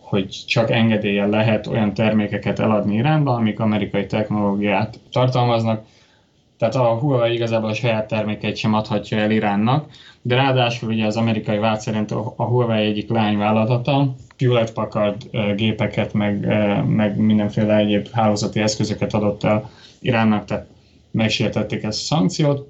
hogy 0.00 0.44
csak 0.46 0.70
engedéllyel 0.70 1.28
lehet 1.28 1.66
olyan 1.66 1.94
termékeket 1.94 2.58
eladni 2.58 2.94
Iránba, 2.94 3.34
amik 3.34 3.60
amerikai 3.60 4.06
technológiát 4.06 5.00
tartalmaznak. 5.12 5.84
Tehát 6.58 6.74
a 6.74 6.98
Huawei 6.98 7.34
igazából 7.34 7.68
a 7.68 7.74
saját 7.74 8.08
termékeit 8.08 8.56
sem 8.56 8.74
adhatja 8.74 9.18
el 9.18 9.30
Iránnak, 9.30 9.90
de 10.22 10.34
ráadásul 10.34 10.88
ugye 10.88 11.06
az 11.06 11.16
amerikai 11.16 11.58
vád 11.58 11.80
szerint 11.80 12.10
a 12.10 12.44
Huawei 12.44 12.86
egyik 12.86 13.10
lányvállalata 13.10 14.14
Hewlett 14.38 14.72
Packard 14.72 15.16
gépeket, 15.56 16.12
meg, 16.12 16.46
meg 16.86 17.18
mindenféle 17.18 17.76
egyéb 17.76 18.08
hálózati 18.12 18.60
eszközöket 18.60 19.14
adott 19.14 19.44
el 19.44 19.70
Iránnak, 20.00 20.44
tehát 20.44 20.66
megsértették 21.10 21.82
ezt 21.82 22.00
a 22.00 22.14
szankciót. 22.14 22.68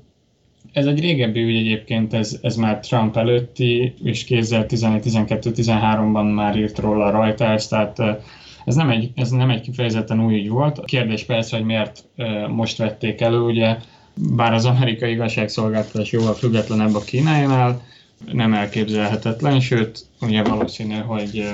Ez 0.72 0.86
egy 0.86 1.00
régebbi 1.00 1.42
ügy 1.42 1.56
egyébként, 1.56 2.14
ez, 2.14 2.38
ez 2.42 2.56
már 2.56 2.80
Trump 2.80 3.16
előtti, 3.16 3.94
és 4.04 4.24
2011-12-13-ban 4.28 6.34
már 6.34 6.56
írt 6.56 6.78
róla 6.78 7.04
a 7.04 7.10
Reuters, 7.10 7.68
tehát 7.68 7.98
ez 8.64 8.74
nem, 8.74 8.90
egy, 8.90 9.10
ez 9.14 9.30
nem 9.30 9.50
egy 9.50 9.60
kifejezetten 9.60 10.24
új 10.24 10.34
ügy 10.34 10.48
volt. 10.48 10.78
A 10.78 10.84
kérdés 10.84 11.24
persze, 11.24 11.56
hogy 11.56 11.66
miért 11.66 12.04
most 12.48 12.78
vették 12.78 13.20
elő, 13.20 13.40
ugye, 13.40 13.76
bár 14.14 14.52
az 14.52 14.64
amerikai 14.64 15.10
igazságszolgáltatás 15.10 16.12
jóval 16.12 16.34
függetlenebb 16.34 16.94
a 16.94 17.00
Kínájánál, 17.00 17.82
nem 18.32 18.54
elképzelhetetlen, 18.54 19.60
sőt, 19.60 20.06
ugye 20.20 20.42
valószínű, 20.42 20.94
hogy 20.94 21.48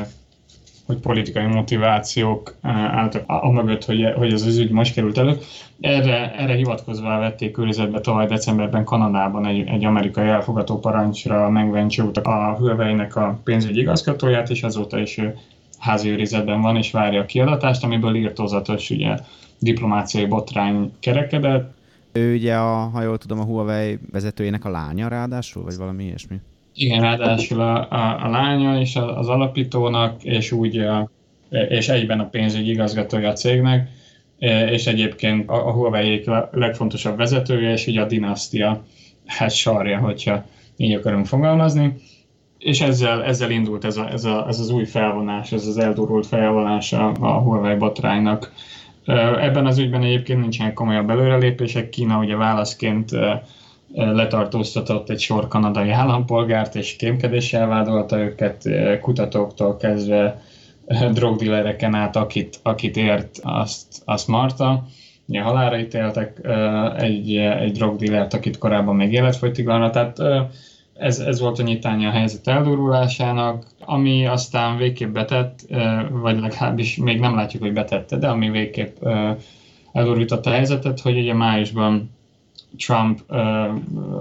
hogy 0.87 0.97
politikai 0.97 1.47
motivációk 1.47 2.55
álltak 2.63 3.23
a 3.27 3.51
mögött, 3.51 3.85
hogy, 3.85 4.13
hogy 4.17 4.33
ez 4.33 4.43
az 4.43 4.59
ügy 4.59 4.71
most 4.71 4.95
került 4.95 5.19
elő. 5.19 5.39
Erre, 5.81 6.35
erre 6.37 6.55
hivatkozva 6.55 7.19
vették 7.19 7.53
környezetbe 7.53 8.01
tavaly 8.01 8.27
decemberben 8.27 8.85
Kanadában 8.85 9.47
egy, 9.47 9.69
egy 9.69 9.85
amerikai 9.85 10.29
elfogató 10.29 10.79
parancsra 10.79 11.49
Meng 11.49 11.87
a 12.23 12.55
Huawei-nek 12.59 13.17
a 13.17 13.41
pénzügyi 13.45 13.81
igazgatóját, 13.81 14.51
és 14.51 14.63
azóta 14.63 14.99
is 14.99 15.19
ő 15.19 15.37
házi 15.79 16.11
őrizetben 16.11 16.61
van, 16.61 16.77
és 16.77 16.91
várja 16.91 17.21
a 17.21 17.27
kiadatást, 17.27 17.85
amiből 17.85 18.15
írtózatos 18.15 18.91
ugye, 18.91 19.17
diplomáciai 19.59 20.27
botrány 20.27 20.93
kerekedett. 21.01 21.75
Ő 22.13 22.35
ugye, 22.35 22.55
a, 22.55 22.75
ha 22.75 23.03
jól 23.03 23.19
tudom, 23.19 23.41
a 23.41 23.45
Huawei 23.45 23.99
vezetőjének 24.13 24.65
a 24.65 24.71
lánya 24.71 25.09
ráadásul, 25.09 25.65
vagy 25.65 25.77
valami 25.77 26.05
ilyesmi? 26.05 26.41
Igen, 26.75 27.01
ráadásul 27.01 27.61
a, 27.61 27.91
a, 27.91 28.25
a 28.25 28.29
lánya 28.29 28.81
és 28.81 28.97
az 28.97 29.29
alapítónak, 29.29 30.25
és 30.25 30.53
úgy 30.53 30.79
a, 30.79 31.11
és 31.69 31.89
egyben 31.89 32.21
a 32.21 32.29
pénzügyi 32.29 32.71
igazgatója 32.71 33.29
a 33.29 33.33
cégnek, 33.33 33.89
és 34.71 34.87
egyébként 34.87 35.49
a, 35.49 35.69
a 35.69 35.73
Huawei 35.73 36.25
legfontosabb 36.51 37.17
vezetője, 37.17 37.73
és 37.73 37.87
így 37.87 37.97
a 37.97 38.07
dinasztia 38.07 38.85
hát 39.27 39.51
sarja, 39.51 39.99
hogyha 39.99 40.45
így 40.77 40.93
akarunk 40.93 41.27
fogalmazni. 41.27 41.95
És 42.59 42.81
ezzel, 42.81 43.25
ezzel 43.25 43.51
indult 43.51 43.85
ez, 43.85 43.97
a, 43.97 44.13
ez, 44.13 44.25
a, 44.25 44.47
ez 44.49 44.61
az 44.61 44.71
új 44.71 44.85
felvonás, 44.85 45.53
ez 45.53 45.67
az 45.67 45.79
eldurult 45.79 46.27
felvonás 46.27 46.93
a, 46.93 47.13
a 47.21 47.39
Huawei 47.39 47.77
botránynak. 47.77 48.53
Ebben 49.41 49.67
az 49.67 49.79
ügyben 49.79 50.03
egyébként 50.03 50.41
nincsenek 50.41 50.73
komolyabb 50.73 51.11
előrelépések. 51.11 51.89
Kína 51.89 52.19
ugye 52.19 52.37
válaszként 52.37 53.11
letartóztatott 53.95 55.11
egy 55.11 55.21
sor 55.21 55.49
kanadai 55.49 55.91
állampolgárt, 55.91 56.75
és 56.75 56.97
kémkedéssel 56.97 57.67
vádolta 57.67 58.19
őket 58.19 58.69
kutatóktól 59.01 59.77
kezdve 59.77 60.43
drogdillereken 61.13 61.95
át, 61.95 62.17
akit, 62.17 62.59
akit 62.63 62.97
ért, 62.97 63.39
azt, 63.43 64.03
azt 64.05 64.29
marta. 64.29 64.85
Ugye 65.27 65.41
halára 65.41 65.79
ítéltek 65.79 66.41
egy, 66.97 67.37
egy 67.37 67.73
drogdillert, 67.73 68.35
akit 68.35 68.59
korábban 68.59 68.97
még 68.97 69.13
életfogytiglanra, 69.13 69.91
tehát 69.91 70.19
ez, 70.95 71.19
ez 71.19 71.41
volt 71.41 71.59
a 71.59 71.63
nyitánya 71.63 72.09
a 72.09 72.13
helyzet 72.13 72.49
eldurrulásának, 72.49 73.67
ami 73.85 74.27
aztán 74.27 74.77
végképp 74.77 75.13
betett, 75.13 75.59
vagy 76.11 76.41
legalábbis 76.41 76.97
még 76.97 77.21
nem 77.21 77.35
látjuk, 77.35 77.63
hogy 77.63 77.73
betette, 77.73 78.17
de 78.17 78.29
ami 78.29 78.51
végképp 78.51 79.05
eldurvította 79.93 80.51
a 80.51 80.53
helyzetet, 80.53 81.01
hogy 81.01 81.19
ugye 81.19 81.35
májusban 81.35 82.11
Trump 82.77 83.21
uh, 83.29 83.39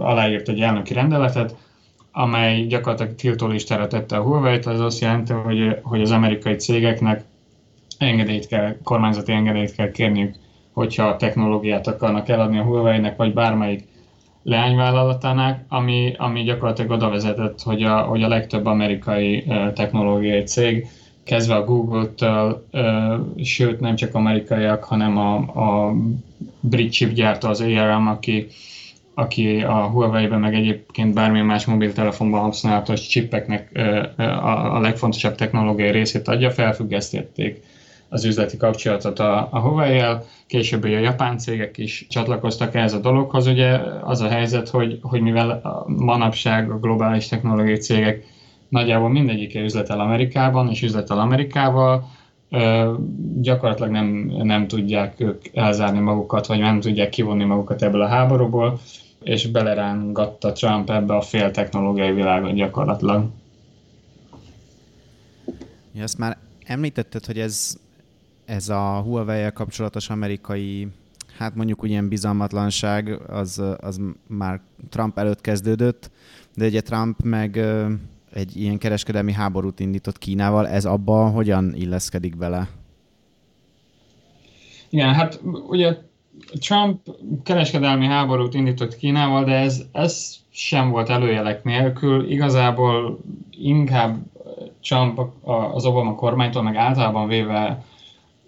aláírt 0.06 0.50
egy 0.50 0.62
elnöki 0.62 0.94
rendeletet, 0.94 1.56
amely 2.12 2.66
gyakorlatilag 2.66 3.16
tiltólistára 3.16 3.88
tette 3.88 4.18
a 4.18 4.22
Huawei-t, 4.22 4.66
az 4.66 4.80
azt 4.80 5.02
jelenti, 5.02 5.34
hogy, 5.34 5.80
hogy 5.82 6.02
az 6.02 6.12
amerikai 6.12 6.56
cégeknek 6.56 7.24
engedélyt 7.98 8.48
kell, 8.48 8.78
kormányzati 8.84 9.32
engedélyt 9.32 9.76
kell 9.76 9.92
kérniük, 9.92 10.36
hogyha 10.74 11.16
technológiát 11.16 11.88
akarnak 11.88 12.30
eladni 12.30 12.58
a 12.60 12.64
Huawei-nek, 12.64 13.16
vagy 13.16 13.34
bármelyik 13.34 13.88
leányvállalatának, 14.44 15.60
ami, 15.68 16.14
ami 16.18 16.44
gyakorlatilag 16.44 16.92
oda 16.92 17.10
vezetett, 17.10 17.62
hogy 17.62 17.84
a, 17.84 18.02
hogy 18.02 18.24
a 18.24 18.28
legtöbb 18.28 18.66
amerikai 18.66 19.44
technológiai 19.74 20.44
cég, 20.44 20.88
kezdve 21.24 21.56
a 21.56 21.66
Google-től, 21.66 22.68
sőt 23.44 23.80
nem 23.80 23.96
csak 23.96 24.16
amerikaiak, 24.16 24.84
hanem 24.84 25.18
a, 25.18 25.36
a 25.36 25.94
brit 26.64 26.92
chipgyártó, 26.92 27.48
az 27.48 27.62
ARM, 27.62 28.08
aki, 28.08 28.48
aki 29.14 29.62
a 29.62 29.88
Huawei-ben 29.88 30.40
meg 30.40 30.56
egyébként 30.56 31.14
bármilyen 31.14 31.46
más 31.46 31.66
mobiltelefonban 31.66 32.42
használatos 32.42 33.08
chipeknek 33.08 33.70
a, 34.18 34.76
a 34.76 34.80
legfontosabb 34.80 35.36
technológiai 35.36 35.92
részét 35.92 36.28
adja, 36.28 36.52
felfüggesztették 36.52 37.62
az 38.10 38.26
üzleti 38.26 38.58
kapcsolatot 38.58 39.20
a, 39.20 39.48
a 39.52 39.60
Huawei-el, 39.60 40.24
később 40.48 40.84
a 40.84 40.88
japán 40.88 41.38
cégek 41.38 41.78
is 41.78 42.06
csatlakoztak 42.10 42.76
ehhez 42.76 42.94
a 42.94 43.00
dologhoz. 43.00 43.48
Ugye 43.48 43.80
az 44.04 44.22
a 44.22 44.28
helyzet, 44.28 44.70
hogy, 44.70 45.00
hogy 45.02 45.22
mivel 45.22 45.62
manapság 45.88 46.72
a 46.72 46.80
globális 46.80 47.28
technológiai 47.28 47.78
cégek 47.78 48.26
nagyjából 48.70 49.10
mindegyike 49.10 49.60
üzletel 49.60 50.00
Amerikában, 50.00 50.70
és 50.70 50.82
üzletel 50.82 51.20
Amerikával, 51.20 52.10
gyakorlatilag 53.42 53.92
nem, 53.92 54.06
nem 54.44 54.68
tudják 54.68 55.20
ők 55.20 55.46
elzárni 55.54 56.00
magukat, 56.00 56.48
vagy 56.48 56.60
nem 56.60 56.80
tudják 56.80 57.10
kivonni 57.10 57.44
magukat 57.44 57.82
ebből 57.82 58.02
a 58.02 58.08
háborúból, 58.08 58.80
és 59.24 59.48
belerángatta 59.48 60.52
Trump 60.52 60.90
ebbe 60.90 61.16
a 61.16 61.22
fél 61.22 61.52
technológiai 61.52 62.14
világot 62.14 62.54
gyakorlatilag. 62.54 63.26
Ja, 65.94 66.02
ezt 66.02 66.18
már 66.18 66.38
említetted, 66.66 67.26
hogy 67.26 67.40
ez 67.40 67.78
ez 68.46 68.70
a 68.70 69.02
huawei 69.02 69.52
kapcsolatos 69.54 70.10
amerikai, 70.10 70.88
hát 71.38 71.56
mondjuk 71.56 71.84
úgy 71.84 71.90
ilyen 71.90 72.08
bizalmatlanság, 72.08 73.20
az, 73.30 73.62
az 73.78 74.00
már 74.28 74.60
Trump 74.90 75.18
előtt 75.18 75.42
kezdődött, 75.42 76.12
de 76.56 76.66
ugye 76.66 76.82
Trump 76.82 77.22
meg 77.22 77.66
egy 78.34 78.58
ilyen 78.58 78.78
kereskedelmi 78.78 79.32
háborút 79.32 79.80
indított 79.80 80.18
Kínával, 80.18 80.68
ez 80.68 80.86
abban 80.86 81.32
hogyan 81.32 81.74
illeszkedik 81.76 82.38
bele? 82.38 82.68
Igen, 84.90 85.14
hát 85.14 85.42
ugye 85.68 85.98
Trump 86.60 87.00
kereskedelmi 87.44 88.06
háborút 88.06 88.54
indított 88.54 88.96
Kínával, 88.96 89.44
de 89.44 89.56
ez, 89.56 89.84
ez 89.92 90.36
sem 90.50 90.90
volt 90.90 91.10
előjelek 91.10 91.64
nélkül. 91.64 92.32
Igazából 92.32 93.20
inkább 93.52 94.18
Trump 94.82 95.20
az 95.74 95.86
Obama 95.86 96.16
kormánytól, 96.16 96.64
meg 96.64 96.76
általában 96.76 97.28
véve 97.28 97.84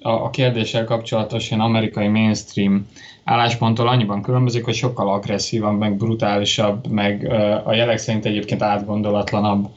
a, 0.06 0.24
a 0.24 0.30
kérdéssel 0.30 0.84
kapcsolatos 0.84 1.50
ilyen 1.50 1.62
amerikai 1.62 2.08
mainstream 2.08 2.88
állásponttól 3.24 3.88
annyiban 3.88 4.22
különbözik, 4.22 4.66
hogy 4.66 4.74
sokkal 4.74 5.10
agresszívabb, 5.10 5.78
meg 5.78 5.98
brutálisabb, 5.98 6.88
meg 6.88 7.34
a 7.66 7.74
jelek 7.74 7.98
szerint 7.98 8.26
egyébként 8.26 8.62
átgondolatlanabb 8.62 9.70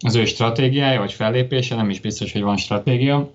az 0.00 0.14
ő 0.14 0.24
stratégiája, 0.24 0.98
vagy 0.98 1.12
fellépése, 1.12 1.74
nem 1.74 1.90
is 1.90 2.00
biztos, 2.00 2.32
hogy 2.32 2.42
van 2.42 2.56
stratégia. 2.56 3.30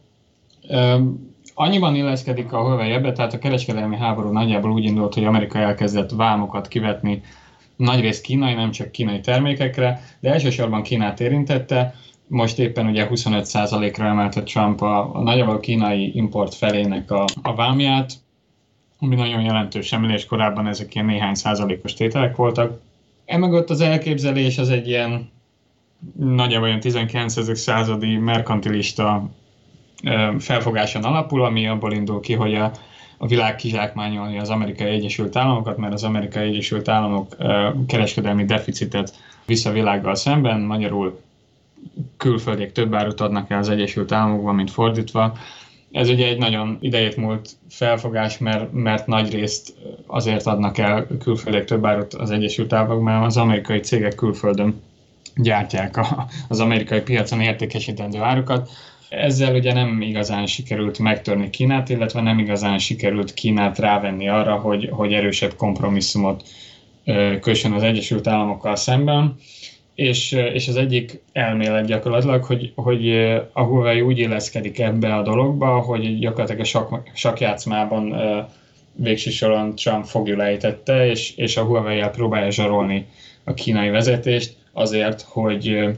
Annyiban 1.53 1.96
illeszkedik 1.96 2.53
a 2.53 2.62
Huawei 2.62 2.91
ebbe, 2.91 3.12
tehát 3.12 3.34
a 3.34 3.39
kereskedelmi 3.39 3.98
háború 3.98 4.32
nagyjából 4.32 4.72
úgy 4.72 4.84
indult, 4.84 5.13
hogy 5.13 5.25
Amerika 5.25 5.60
elkezdett 5.60 6.12
vámokat 6.12 6.67
kivetni 6.67 7.22
nagyrészt 7.75 8.22
kínai, 8.22 8.53
nem 8.53 8.72
csak 8.72 8.91
kínai 8.91 9.20
termékekre, 9.20 10.01
de 10.20 10.34
elsősorban 10.34 10.82
Kínát 10.82 11.20
érintette, 11.20 11.96
most 12.27 12.60
éppen 12.60 12.86
ugye 12.86 13.07
25%-ra 13.10 14.05
emelte 14.05 14.43
Trump 14.43 14.81
a, 14.81 15.15
a 15.15 15.22
nagyjából 15.22 15.60
kínai 15.60 16.15
import 16.15 16.55
felének 16.55 17.12
a, 17.12 17.25
a 17.41 17.55
vámját, 17.55 18.13
ami 19.00 19.15
nagyon 19.15 19.41
jelentős 19.41 19.91
emelés, 19.91 20.25
korábban 20.25 20.67
ezek 20.67 20.96
ilyen 20.96 21.07
néhány 21.07 21.34
százalékos 21.34 21.93
tételek 21.93 22.36
voltak. 22.36 22.81
Emögött 23.25 23.69
az 23.69 23.81
elképzelés 23.81 24.57
az 24.57 24.69
egy 24.69 24.88
ilyen 24.88 25.29
nagyjából 26.15 26.67
olyan 26.67 26.79
19. 26.79 27.57
századi 27.57 28.17
merkantilista 28.17 29.29
felfogáson 30.40 31.03
alapul, 31.03 31.44
ami 31.44 31.68
abból 31.68 31.94
indul 31.94 32.20
ki, 32.20 32.33
hogy 32.33 32.55
a, 32.55 32.72
a 33.18 33.27
világ 33.27 33.55
kizsákmányolja 33.55 34.42
az 34.42 34.50
Amerikai 34.50 34.90
Egyesült 34.90 35.35
Államokat, 35.35 35.77
mert 35.77 35.94
az 35.94 36.03
Amerikai 36.03 36.48
Egyesült 36.48 36.87
Államok 36.87 37.35
kereskedelmi 37.87 38.46
deficitet 38.46 39.16
visz 39.46 39.66
a 39.66 39.72
világgal 39.72 40.16
szemben, 40.16 40.61
magyarul 40.61 41.20
külföldiek 42.18 42.72
több 42.72 42.94
árut 42.94 43.22
adnak 43.22 43.50
el 43.50 43.57
az 43.57 43.70
Egyesült 43.70 44.11
Államokban, 44.11 44.55
mint 44.55 44.72
fordítva. 44.72 45.37
Ez 45.92 46.09
ugye 46.09 46.27
egy 46.27 46.37
nagyon 46.37 46.77
idejét 46.81 47.18
múlt 47.18 47.50
felfogás, 47.70 48.37
mert, 48.37 48.72
mert 48.72 49.07
nagy 49.07 49.31
részt 49.31 49.74
azért 50.07 50.46
adnak 50.46 50.77
el 50.77 51.07
külföldiek 51.20 51.66
több 51.66 51.85
árut 51.85 52.13
az 52.13 52.31
Egyesült 52.31 52.74
Államokban, 52.74 53.13
mert 53.13 53.25
az 53.25 53.37
amerikai 53.37 53.79
cégek 53.79 54.16
külföldön 54.16 54.81
gyártják 55.35 55.98
a, 55.98 56.27
az 56.48 56.59
amerikai 56.59 57.01
piacon 57.01 57.42
értékesítendő 57.42 58.20
árukat. 58.20 58.70
Ezzel 59.09 59.55
ugye 59.55 59.74
nem 59.74 60.01
igazán 60.01 60.46
sikerült 60.46 61.00
megtörni 61.00 61.50
Kínát, 61.50 61.90
illetve 61.90 62.22
nem 62.22 62.40
igazán 62.40 62.77
sikerült 62.77 63.33
Kínát 63.33 63.79
rávenni 63.79 64.29
arra, 64.29 64.55
hogy, 64.55 64.90
hogy 64.92 65.13
erősebb 65.13 65.55
kompromisszumot 65.55 66.44
kössön 67.40 67.72
az 67.72 67.83
Egyesült 67.83 68.27
Államokkal 68.27 68.75
szemben 68.75 69.35
és, 69.98 70.31
és 70.31 70.68
az 70.68 70.75
egyik 70.75 71.22
elmélet 71.31 71.86
gyakorlatilag, 71.86 72.44
hogy, 72.44 72.72
hogy 72.75 73.12
a 73.53 73.64
Huawei 73.64 74.01
úgy 74.01 74.18
illeszkedik 74.18 74.79
ebbe 74.79 75.16
a 75.16 75.22
dologba, 75.22 75.79
hogy 75.79 76.20
gyakorlatilag 76.20 76.62
a 76.62 76.64
sak, 76.64 77.10
sakjátszmában 77.14 78.16
végső 78.96 79.29
soron 79.29 79.75
Trump 79.75 80.05
fogjulejtette, 80.05 81.10
és, 81.10 81.36
és 81.36 81.57
a 81.57 81.64
Huawei-el 81.64 82.12
próbálja 82.12 82.51
zsarolni 82.51 83.05
a 83.44 83.53
kínai 83.53 83.90
vezetést 83.90 84.55
azért, 84.72 85.22
hogy, 85.22 85.90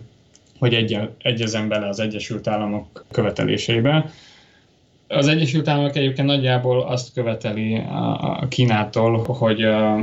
hogy 0.59 0.73
egy, 0.73 0.99
egyezzen 1.21 1.67
bele 1.67 1.87
az 1.87 1.99
Egyesült 1.99 2.47
Államok 2.47 3.05
követeléseibe. 3.11 4.11
Az 5.07 5.27
Egyesült 5.27 5.67
Államok 5.67 5.95
egyébként 5.95 6.27
nagyjából 6.27 6.81
azt 6.81 7.13
követeli 7.13 7.75
a, 7.75 8.37
a 8.41 8.47
Kínától, 8.47 9.23
hogy 9.27 9.63
a, 9.63 9.95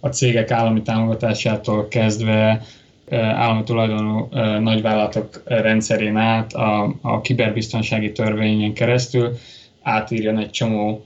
a 0.00 0.08
cégek 0.08 0.50
állami 0.50 0.82
támogatásától 0.82 1.88
kezdve 1.88 2.62
állami 3.10 3.62
tulajdonú 3.62 4.28
nagyvállalatok 4.60 5.42
rendszerén 5.44 6.16
át 6.16 6.52
a, 6.52 6.94
a 7.00 7.20
kiberbiztonsági 7.20 8.12
törvényen 8.12 8.72
keresztül 8.72 9.36
átírjon 9.82 10.38
egy 10.38 10.50
csomó 10.50 11.04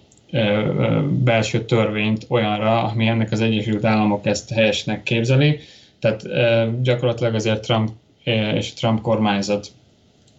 belső 1.09 1.65
törvényt 1.65 2.27
olyanra, 2.29 2.83
ami 2.83 3.07
ennek 3.07 3.33
az 3.33 3.41
Egyesült 3.41 3.85
Államok 3.85 4.27
ezt 4.27 4.51
helyesnek 4.51 5.03
képzeli. 5.03 5.59
Tehát 5.99 6.23
gyakorlatilag 6.83 7.35
azért 7.35 7.63
Trump 7.63 7.89
és 8.55 8.73
Trump 8.73 9.01
kormányzat 9.01 9.69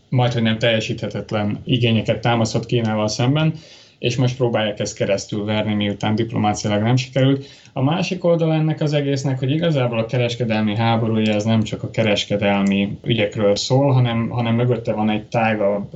majd, 0.09 0.33
hogy 0.33 0.41
nem 0.41 0.57
teljesíthetetlen 0.57 1.61
igényeket 1.65 2.21
támasztott 2.21 2.65
Kínával 2.65 3.07
szemben, 3.07 3.53
és 4.01 4.15
most 4.15 4.37
próbálják 4.37 4.79
ezt 4.79 4.95
keresztül 4.95 5.45
verni, 5.45 5.73
miután 5.73 6.15
diplomáciailag 6.15 6.83
nem 6.83 6.95
sikerült. 6.95 7.45
A 7.73 7.83
másik 7.83 8.23
oldal 8.23 8.53
ennek 8.53 8.81
az 8.81 8.93
egésznek, 8.93 9.39
hogy 9.39 9.51
igazából 9.51 9.99
a 9.99 10.05
kereskedelmi 10.05 10.75
háború 10.75 11.17
ez 11.17 11.43
nem 11.43 11.63
csak 11.63 11.83
a 11.83 11.89
kereskedelmi 11.89 12.97
ügyekről 13.03 13.55
szól, 13.55 13.91
hanem, 13.91 14.29
hanem 14.29 14.55
mögötte 14.55 14.93
van 14.93 15.09
egy 15.09 15.27
tágabb, 15.27 15.89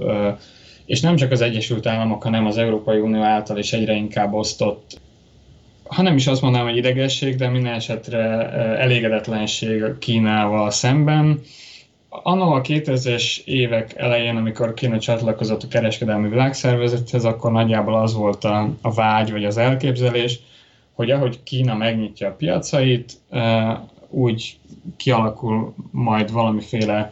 és 0.86 1.02
nem 1.02 1.16
csak 1.16 1.32
az 1.32 1.42
Egyesült 1.42 1.86
Államok, 1.86 2.24
hanem 2.24 2.46
az 2.46 2.58
Európai 2.58 3.00
Unió 3.00 3.22
által 3.22 3.58
is 3.58 3.74
egyre 3.74 3.94
inkább 3.94 4.34
osztott 4.34 5.00
ha 5.88 6.02
nem 6.02 6.16
is 6.16 6.28
azt 6.28 6.42
mondanám, 6.42 6.68
hogy 6.68 6.78
idegesség, 6.78 7.36
de 7.36 7.50
minden 7.50 7.74
esetre 7.74 8.50
elégedetlenség 8.78 9.84
Kínával 10.00 10.72
szemben, 10.72 11.40
Anna 12.24 12.52
a 12.52 12.62
2000-es 12.62 13.44
évek 13.46 13.94
elején, 13.98 14.36
amikor 14.36 14.74
Kína 14.74 15.00
csatlakozott 15.00 15.64
a 15.64 15.68
kereskedelmi 15.68 16.30
világszervezethez, 16.30 17.26
akkor 17.26 17.52
nagyjából 17.52 17.96
az 17.96 18.14
volt 18.14 18.44
a, 18.44 18.70
a 18.82 18.94
vágy 18.94 19.32
vagy 19.32 19.46
az 19.46 19.58
elképzelés, 19.58 20.40
hogy 20.94 21.12
ahogy 21.12 21.44
Kína 21.44 21.76
megnyitja 21.76 22.28
a 22.28 22.36
piacait, 22.36 23.14
úgy 24.10 24.58
kialakul 24.98 25.74
majd 25.92 26.32
valamiféle 26.32 27.12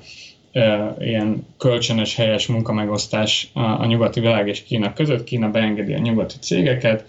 ilyen 1.00 1.48
kölcsönös 1.58 2.16
helyes 2.16 2.48
munkamegosztás 2.48 3.50
a 3.54 3.86
nyugati 3.86 4.20
világ 4.20 4.48
és 4.48 4.64
Kína 4.64 4.94
között. 4.94 5.24
Kína 5.24 5.50
beengedi 5.50 5.94
a 5.94 5.98
nyugati 5.98 6.36
cégeket, 6.40 7.06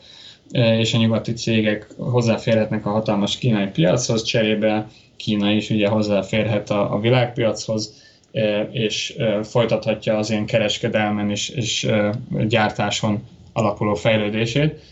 és 0.52 0.94
a 0.94 0.98
nyugati 0.98 1.32
cégek 1.32 1.86
hozzáférhetnek 1.98 2.86
a 2.86 2.90
hatalmas 2.90 3.38
kínai 3.38 3.66
piachoz, 3.66 4.22
cserébe 4.22 4.86
Kína 5.24 5.50
is 5.50 5.70
ugye 5.70 5.88
hozzáférhet 5.88 6.70
a, 6.70 6.94
a 6.94 7.00
világpiachoz, 7.00 8.02
e, 8.32 8.60
és 8.60 9.14
e, 9.18 9.42
folytathatja 9.42 10.16
az 10.16 10.30
ilyen 10.30 10.46
kereskedelmen 10.46 11.30
és, 11.30 11.48
és 11.48 11.84
e, 11.84 12.14
gyártáson 12.48 13.26
alapuló 13.52 13.94
fejlődését. 13.94 14.82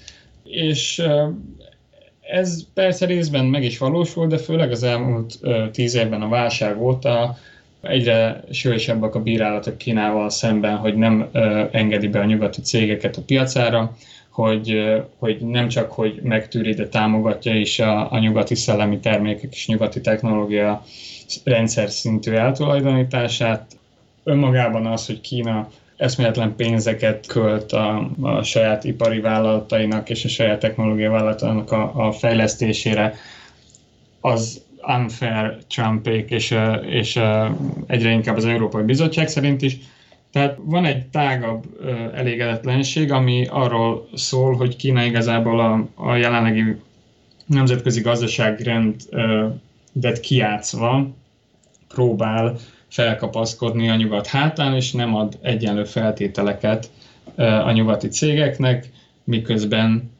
És 0.45 1.03
ez 2.21 2.65
persze 2.75 3.07
részben 3.07 3.45
meg 3.45 3.65
is 3.65 3.79
valósul, 3.79 4.27
de 4.27 4.39
főleg 4.39 4.71
az 4.71 4.83
elmúlt 4.83 5.39
tíz 5.73 5.95
évben 5.95 6.23
a 6.23 6.29
válság 6.29 6.81
óta 6.81 7.37
egyre 7.83 8.45
sűrűsebbek 8.51 9.15
a 9.15 9.23
bírálatok 9.23 9.79
Kínával 9.79 10.31
szemben, 10.31 10.77
hogy 10.77 10.95
nem 10.95 11.31
engedi 11.71 12.09
be 12.09 12.21
a 12.21 12.25
nyugati 12.25 12.61
cégeket 12.61 13.17
a 13.17 13.23
piacára, 13.23 13.97
hogy, 14.33 14.83
hogy 15.19 15.41
nem 15.41 15.69
csak, 15.69 15.93
hogy 15.93 16.21
megtűri, 16.23 16.75
de 16.75 16.89
támogatja 16.89 17.55
is 17.55 17.79
a, 17.79 18.13
a 18.13 18.19
nyugati 18.19 18.55
szellemi 18.55 18.99
termékek 18.99 19.53
és 19.53 19.67
nyugati 19.67 20.01
technológia 20.01 20.85
rendszer 21.45 21.91
szintű 21.91 22.33
eltulajdonítását. 22.33 23.77
Önmagában 24.25 24.87
az, 24.87 25.07
hogy 25.07 25.21
Kína 25.21 25.69
eszméletlen 25.97 26.57
pénzeket 26.57 27.27
költ 27.27 27.73
a, 27.73 28.11
a 28.21 28.43
saját 28.43 28.85
ipari 28.85 29.21
vállalatainak 29.21 30.11
és 30.11 30.25
a 30.25 30.29
saját 30.29 30.59
technológiai 30.61 31.09
vállalatainak 31.09 31.73
a, 31.73 32.07
a 32.07 32.13
fejlesztésére, 32.13 33.15
az 34.21 34.63
unfair 34.87 35.57
Trumpék 35.69 36.31
és, 36.31 36.55
és 36.89 37.21
egyre 37.87 38.11
inkább 38.11 38.37
az 38.37 38.45
Európai 38.45 38.83
Bizottság 38.83 39.29
szerint 39.29 39.63
is. 39.63 39.77
Tehát 40.33 40.59
van 40.65 40.85
egy 40.85 41.07
tágabb 41.07 41.65
elégedetlenség, 42.15 43.13
ami 43.13 43.47
arról 43.51 44.09
szól, 44.15 44.57
hogy 44.57 44.77
Kína 44.77 45.03
igazából 45.03 45.61
a, 45.61 45.87
a 45.95 46.15
jelenlegi 46.15 46.77
nemzetközi 47.47 48.01
gazdaságrendet 48.01 50.21
kiátszva 50.21 51.09
próbál 51.89 52.57
felkapaszkodni 52.89 53.89
a 53.89 53.97
nyugat 53.97 54.27
hátán, 54.27 54.75
és 54.75 54.93
nem 54.93 55.15
ad 55.15 55.39
egyenlő 55.43 55.85
feltételeket 55.85 56.91
a 57.37 57.71
nyugati 57.71 58.09
cégeknek, 58.09 58.91
miközben 59.25 60.12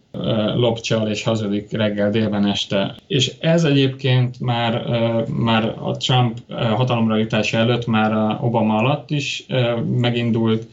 lopcsal 0.55 1.09
és 1.09 1.23
hazudik 1.23 1.71
reggel, 1.71 2.11
délben, 2.11 2.47
este. 2.47 2.95
És 3.07 3.33
ez 3.41 3.65
egyébként 3.65 4.41
már, 4.41 4.87
már 5.27 5.75
a 5.83 5.97
Trump 5.97 6.39
hatalomra 6.49 7.17
jutása 7.17 7.59
előtt, 7.59 7.87
már 7.87 8.13
a 8.13 8.39
Obama 8.43 8.77
alatt 8.77 9.11
is 9.11 9.47
megindult 9.97 10.67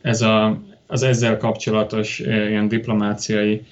ez 0.00 0.22
a, 0.22 0.58
az 0.86 1.02
ezzel 1.02 1.36
kapcsolatos 1.36 2.18
ilyen 2.18 2.68
diplomáciai 2.68 3.62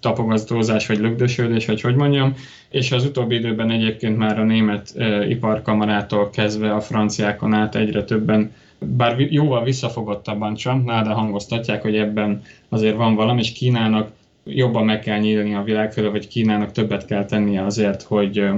tapogatózás, 0.00 0.86
vagy 0.86 0.98
lögdösödés, 0.98 1.66
vagy 1.66 1.80
hogy 1.80 1.94
mondjam, 1.94 2.34
és 2.70 2.92
az 2.92 3.04
utóbbi 3.04 3.34
időben 3.34 3.70
egyébként 3.70 4.16
már 4.16 4.38
a 4.38 4.44
német 4.44 4.94
iparkamarától 5.28 6.30
kezdve 6.30 6.74
a 6.74 6.80
franciákon 6.80 7.54
át 7.54 7.74
egyre 7.74 8.04
többen 8.04 8.52
bár 8.78 9.20
jóval 9.20 9.64
visszafogottabban 9.64 10.54
Trumpnál, 10.54 11.04
de 11.04 11.10
hangoztatják, 11.10 11.82
hogy 11.82 11.96
ebben 11.96 12.42
azért 12.68 12.96
van 12.96 13.14
valami, 13.14 13.40
és 13.40 13.52
Kínának 13.52 14.10
jobban 14.48 14.84
meg 14.84 15.00
kell 15.00 15.18
nyílni 15.18 15.54
a 15.54 15.62
világ 15.62 15.92
fölé, 15.92 16.08
vagy 16.08 16.28
Kínának 16.28 16.72
többet 16.72 17.06
kell 17.06 17.24
tennie 17.24 17.64
azért, 17.64 18.02
hogy, 18.02 18.48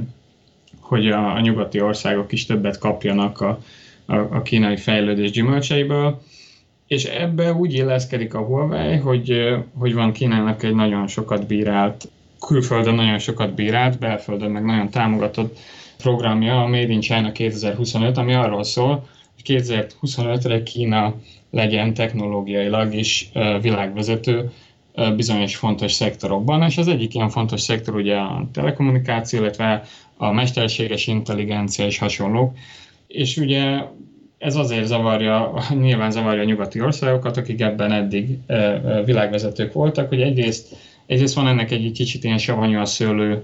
hogy 0.80 1.08
a, 1.08 1.34
a 1.34 1.40
nyugati 1.40 1.80
országok 1.80 2.32
is 2.32 2.46
többet 2.46 2.78
kapjanak 2.78 3.40
a, 3.40 3.58
a, 4.06 4.16
a 4.16 4.42
kínai 4.42 4.76
fejlődés 4.76 5.30
gyümölcseiből. 5.30 6.20
És 6.86 7.04
ebbe 7.04 7.52
úgy 7.52 7.74
illeszkedik 7.74 8.34
a 8.34 8.42
Huawei, 8.42 8.96
hogy, 8.96 9.56
hogy 9.78 9.94
van 9.94 10.12
Kínának 10.12 10.62
egy 10.62 10.74
nagyon 10.74 11.06
sokat 11.06 11.46
bírált, 11.46 12.08
külföldön 12.46 12.94
nagyon 12.94 13.18
sokat 13.18 13.54
bírált, 13.54 13.98
belföldön 13.98 14.50
meg 14.50 14.64
nagyon 14.64 14.90
támogatott 14.90 15.58
programja, 15.96 16.62
a 16.62 16.66
Made 16.66 16.92
in 16.92 17.00
China 17.00 17.32
2025, 17.32 18.16
ami 18.16 18.34
arról 18.34 18.64
szól, 18.64 19.08
hogy 19.34 19.62
2025-re 19.62 20.62
Kína 20.62 21.14
legyen 21.50 21.94
technológiailag 21.94 22.94
is 22.94 23.30
világvezető 23.60 24.50
bizonyos 25.16 25.56
fontos 25.56 25.92
szektorokban, 25.92 26.62
és 26.62 26.78
az 26.78 26.88
egyik 26.88 27.14
ilyen 27.14 27.28
fontos 27.28 27.60
szektor 27.60 27.94
ugye 27.94 28.16
a 28.16 28.46
telekommunikáció, 28.52 29.40
illetve 29.40 29.84
a 30.16 30.32
mesterséges 30.32 31.06
intelligencia 31.06 31.86
és 31.86 31.98
hasonlók, 31.98 32.56
és 33.06 33.36
ugye 33.36 33.82
ez 34.38 34.56
azért 34.56 34.86
zavarja, 34.86 35.54
nyilván 35.80 36.10
zavarja 36.10 36.40
a 36.42 36.44
nyugati 36.44 36.80
országokat, 36.80 37.36
akik 37.36 37.60
ebben 37.60 37.92
eddig 37.92 38.38
világvezetők 39.04 39.72
voltak, 39.72 40.08
hogy 40.08 40.20
egyrészt, 40.20 40.76
egyrészt 41.06 41.34
van 41.34 41.46
ennek 41.46 41.70
egy 41.70 41.92
kicsit 41.92 42.24
ilyen 42.24 42.38
savanyú 42.38 42.78
a 42.78 42.84
szőlő 42.84 43.42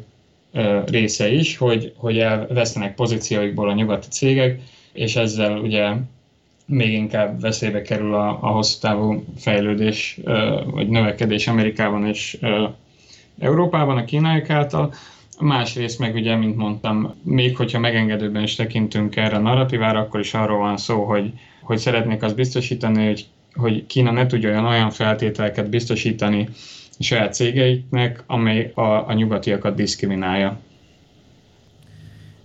része 0.87 1.33
is, 1.33 1.57
hogy, 1.57 1.93
hogy 1.97 2.19
elvesztenek 2.19 2.95
pozícióikból 2.95 3.69
a 3.69 3.75
nyugati 3.75 4.09
cégek, 4.11 4.61
és 4.93 5.17
ezzel 5.17 5.59
ugye 5.59 5.93
még 6.67 6.93
inkább 6.93 7.41
veszélybe 7.41 7.83
kerül 7.83 8.15
a, 8.15 8.29
a 8.29 8.47
hosszú 8.47 8.79
távú 8.81 9.25
fejlődés 9.39 10.21
vagy 10.71 10.89
növekedés 10.89 11.47
Amerikában 11.47 12.07
és 12.07 12.39
Európában, 13.39 13.97
a 13.97 14.05
kínaiak 14.05 14.51
által. 14.51 14.95
Másrészt 15.41 15.99
meg 15.99 16.15
ugye, 16.15 16.37
mint 16.37 16.57
mondtam, 16.57 17.15
még 17.23 17.57
hogyha 17.57 17.79
megengedőben 17.79 18.43
is 18.43 18.55
tekintünk 18.55 19.17
erre 19.17 19.37
a 19.37 19.41
narratívára, 19.41 19.99
akkor 19.99 20.21
is 20.21 20.35
arról 20.35 20.59
van 20.59 20.77
szó, 20.77 21.05
hogy, 21.05 21.33
hogy 21.63 21.79
szeretnék 21.79 22.23
azt 22.23 22.35
biztosítani, 22.35 23.07
hogy, 23.07 23.27
hogy 23.55 23.87
Kína 23.87 24.11
ne 24.11 24.27
tudja 24.27 24.49
olyan, 24.51 24.65
olyan 24.65 24.91
feltételeket 24.91 25.71
biztosítani 25.71 26.49
a 26.99 27.03
saját 27.03 27.35
cégeiknek, 27.35 28.23
amely 28.27 28.71
a, 28.75 28.81
a 29.09 29.13
nyugatiakat 29.13 29.75
diszkriminálja. 29.75 30.61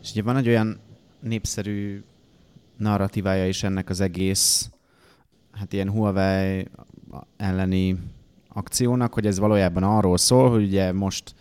És 0.04 0.12
ugye 0.12 0.22
van 0.22 0.38
egy 0.38 0.48
olyan 0.48 0.80
népszerű 1.20 2.04
narratívája 2.82 3.48
is 3.48 3.64
ennek 3.64 3.90
az 3.90 4.02
egész 4.02 4.70
hát 5.52 5.74
ilyen 5.74 5.90
Huawei 5.90 6.68
elleni 7.38 7.98
akciónak, 8.48 9.14
hogy 9.14 9.26
ez 9.26 9.40
valójában 9.40 9.84
arról 9.84 10.18
szól, 10.18 10.50
hogy 10.50 10.64
ugye 10.64 10.92
most 10.92 11.36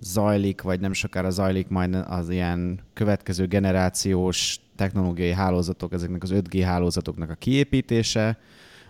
zajlik, 0.00 0.62
vagy 0.62 0.80
nem 0.80 0.92
sokára 0.92 1.30
zajlik 1.30 1.68
majd 1.68 1.94
az 1.94 2.30
ilyen 2.30 2.80
következő 2.92 3.46
generációs 3.46 4.60
technológiai 4.76 5.32
hálózatok, 5.32 5.92
ezeknek 5.92 6.22
az 6.22 6.30
5G 6.32 6.62
hálózatoknak 6.64 7.30
a 7.30 7.34
kiépítése, 7.34 8.38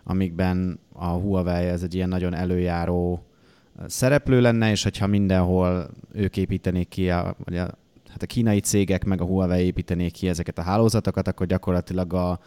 amikben 0.04 0.80
a 0.92 1.06
Huawei 1.06 1.66
ez 1.66 1.82
egy 1.82 1.94
ilyen 1.94 2.08
nagyon 2.08 2.34
előjáró 2.34 3.22
szereplő 3.87 4.40
lenne, 4.40 4.70
és 4.70 4.82
hogyha 4.82 5.06
mindenhol 5.06 5.90
ők 6.12 6.37
építenék 6.37 6.88
ki, 6.88 7.11
a, 7.11 7.37
vagy 7.44 7.56
a, 7.56 7.78
hát 8.18 8.31
a 8.31 8.35
kínai 8.35 8.61
cégek 8.61 9.04
meg 9.04 9.20
a 9.20 9.24
Huawei 9.24 9.64
építenék 9.64 10.12
ki 10.12 10.28
ezeket 10.28 10.59
a 10.59 10.62
hálózatokat, 10.62 11.28
akkor 11.28 11.46
gyakorlatilag 11.46 12.12
a, 12.12 12.40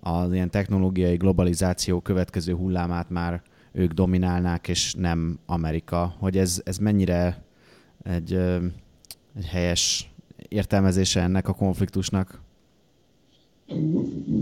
az 0.00 0.32
ilyen 0.32 0.50
technológiai 0.50 1.16
globalizáció 1.16 2.00
következő 2.00 2.54
hullámát 2.54 3.10
már 3.10 3.42
ők 3.72 3.92
dominálnák, 3.92 4.68
és 4.68 4.94
nem 4.94 5.38
Amerika. 5.46 6.14
Hogy 6.18 6.38
ez, 6.38 6.60
ez 6.64 6.78
mennyire 6.78 7.42
egy, 8.04 8.34
egy 9.36 9.46
helyes 9.46 10.10
értelmezése 10.48 11.20
ennek 11.20 11.48
a 11.48 11.52
konfliktusnak? 11.52 12.40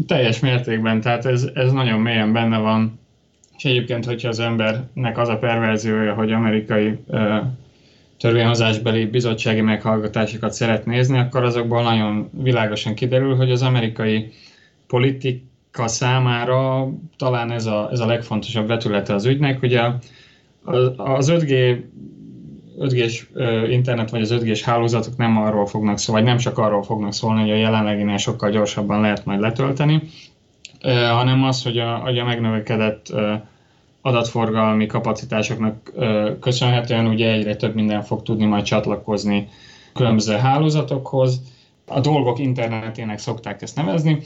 Teljes 0.06 0.40
mértékben, 0.40 1.00
tehát 1.00 1.24
ez, 1.24 1.48
ez 1.54 1.72
nagyon 1.72 2.00
mélyen 2.00 2.32
benne 2.32 2.58
van. 2.58 2.98
És 3.56 3.64
egyébként, 3.64 4.04
hogyha 4.04 4.28
az 4.28 4.38
embernek 4.38 5.18
az 5.18 5.28
a 5.28 5.38
perverziója, 5.38 6.14
hogy 6.14 6.32
amerikai 6.32 6.98
törvényhozásbeli 8.20 9.04
bizottsági 9.04 9.60
meghallgatásokat 9.60 10.52
szeret 10.52 10.86
nézni, 10.86 11.18
akkor 11.18 11.44
azokból 11.44 11.82
nagyon 11.82 12.30
világosan 12.32 12.94
kiderül, 12.94 13.36
hogy 13.36 13.50
az 13.50 13.62
amerikai 13.62 14.32
politika 14.86 15.86
számára 15.86 16.88
talán 17.16 17.50
ez 17.50 17.66
a, 17.66 17.88
ez 17.92 18.00
a 18.00 18.06
legfontosabb 18.06 18.66
vetülete 18.66 19.14
az 19.14 19.24
ügynek. 19.24 19.62
Ugye 19.62 19.82
az 20.96 21.32
5G 21.32 21.78
5G-s 22.78 23.26
internet 23.68 24.10
vagy 24.10 24.20
az 24.20 24.34
5G-s 24.34 24.62
hálózatok 24.62 25.16
nem 25.16 25.36
arról 25.36 25.66
fognak 25.66 25.98
szólni, 25.98 26.20
vagy 26.20 26.30
nem 26.30 26.40
csak 26.40 26.58
arról 26.58 26.82
fognak 26.82 27.12
szólni, 27.12 27.40
hogy 27.40 27.50
a 27.50 27.54
jelenleginél 27.54 28.16
sokkal 28.16 28.50
gyorsabban 28.50 29.00
lehet 29.00 29.24
majd 29.24 29.40
letölteni, 29.40 30.02
hanem 31.10 31.44
az, 31.44 31.62
hogy 31.62 31.78
a, 31.78 31.96
hogy 31.96 32.18
a 32.18 32.24
megnövekedett 32.24 33.12
adatforgalmi 34.02 34.86
kapacitásoknak 34.86 35.92
köszönhetően 36.40 37.06
ugye 37.06 37.32
egyre 37.32 37.56
több 37.56 37.74
minden 37.74 38.02
fog 38.02 38.22
tudni 38.22 38.44
majd 38.44 38.64
csatlakozni 38.64 39.48
különböző 39.94 40.34
hálózatokhoz. 40.34 41.40
A 41.86 42.00
dolgok 42.00 42.38
internetének 42.38 43.18
szokták 43.18 43.62
ezt 43.62 43.76
nevezni, 43.76 44.22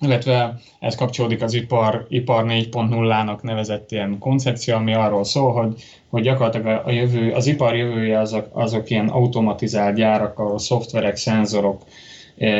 illetve 0.00 0.60
ez 0.78 0.94
kapcsolódik 0.94 1.42
az 1.42 1.54
ipar, 1.54 2.06
ipar 2.08 2.44
4.0-nak 2.44 3.42
nevezett 3.42 3.90
ilyen 3.90 4.18
koncepció, 4.18 4.74
ami 4.74 4.94
arról 4.94 5.24
szól, 5.24 5.52
hogy, 5.52 5.82
hogy 6.08 6.22
gyakorlatilag 6.22 6.86
a 6.86 6.90
jövő, 6.90 7.32
az 7.32 7.46
ipar 7.46 7.76
jövője 7.76 8.18
azok, 8.18 8.48
azok 8.52 8.90
ilyen 8.90 9.08
automatizált 9.08 9.94
gyárak, 9.96 10.38
ahol 10.38 10.58
szoftverek, 10.58 11.16
szenzorok 11.16 11.82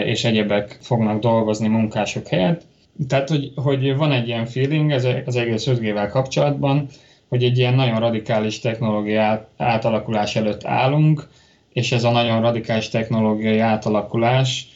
és 0.04 0.24
egyebek 0.24 0.78
fognak 0.80 1.20
dolgozni 1.20 1.68
munkások 1.68 2.26
helyett, 2.26 2.62
tehát, 3.08 3.28
hogy, 3.28 3.52
hogy 3.54 3.96
van 3.96 4.12
egy 4.12 4.26
ilyen 4.26 4.46
feeling 4.46 4.92
ez 4.92 5.06
az 5.26 5.36
egész 5.36 5.66
5G-vel 5.70 6.08
kapcsolatban, 6.10 6.88
hogy 7.28 7.44
egy 7.44 7.58
ilyen 7.58 7.74
nagyon 7.74 8.00
radikális 8.00 8.58
technológia 8.58 9.48
átalakulás 9.56 10.36
előtt 10.36 10.64
állunk, 10.64 11.28
és 11.72 11.92
ez 11.92 12.04
a 12.04 12.10
nagyon 12.10 12.40
radikális 12.40 12.88
technológiai 12.88 13.58
átalakulás 13.58 14.66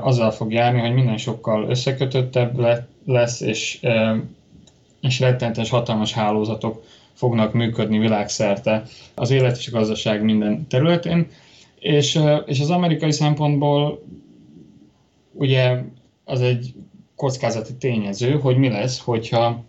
azzal 0.00 0.30
fog 0.30 0.52
járni, 0.52 0.80
hogy 0.80 0.92
minden 0.92 1.16
sokkal 1.16 1.68
összekötöttebb 1.68 2.58
lesz, 3.06 3.40
és, 3.40 3.80
és 5.00 5.20
rettenetes 5.20 5.70
hatalmas 5.70 6.12
hálózatok 6.12 6.84
fognak 7.12 7.52
működni 7.52 7.98
világszerte 7.98 8.82
az 9.14 9.30
élet 9.30 9.56
és 9.56 9.68
a 9.68 9.70
gazdaság 9.78 10.22
minden 10.22 10.66
területén. 10.68 11.26
És, 11.78 12.20
és 12.46 12.60
az 12.60 12.70
amerikai 12.70 13.12
szempontból 13.12 14.02
ugye 15.32 15.82
az 16.24 16.40
egy 16.40 16.74
kockázati 17.22 17.74
tényező, 17.74 18.38
hogy 18.40 18.56
mi 18.56 18.68
lesz, 18.68 19.00
hogyha 19.00 19.64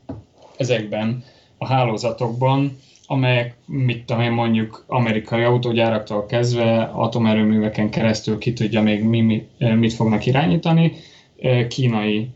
ezekben 0.58 1.24
a 1.58 1.66
hálózatokban 1.66 2.82
amelyek, 3.08 3.56
mit 3.66 4.06
tudom 4.06 4.22
én, 4.22 4.32
mondjuk 4.32 4.84
amerikai 4.88 5.44
autógyáraktól 5.44 6.26
kezdve 6.26 6.82
atomerőműveken 6.94 7.90
keresztül 7.90 8.38
ki 8.38 8.54
tudja 8.54 8.82
még 8.82 9.04
mi, 9.04 9.22
mi, 9.22 9.48
mit 9.58 9.94
fognak 9.94 10.26
irányítani, 10.26 10.94
kínai 11.68 12.30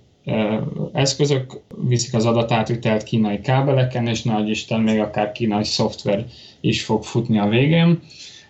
eszközök 0.94 1.62
viszik 1.88 2.14
az 2.14 2.26
adatátvitelt 2.26 3.04
kínai 3.04 3.40
kábeleken, 3.40 4.08
és 4.08 4.24
nagy 4.24 4.50
Isten 4.50 4.82
még 4.82 5.00
akár 5.00 5.32
kínai 5.32 5.64
szoftver 5.64 6.26
is 6.62 6.84
fog 6.84 7.04
futni 7.04 7.40
a 7.40 7.48
végén. 7.48 8.00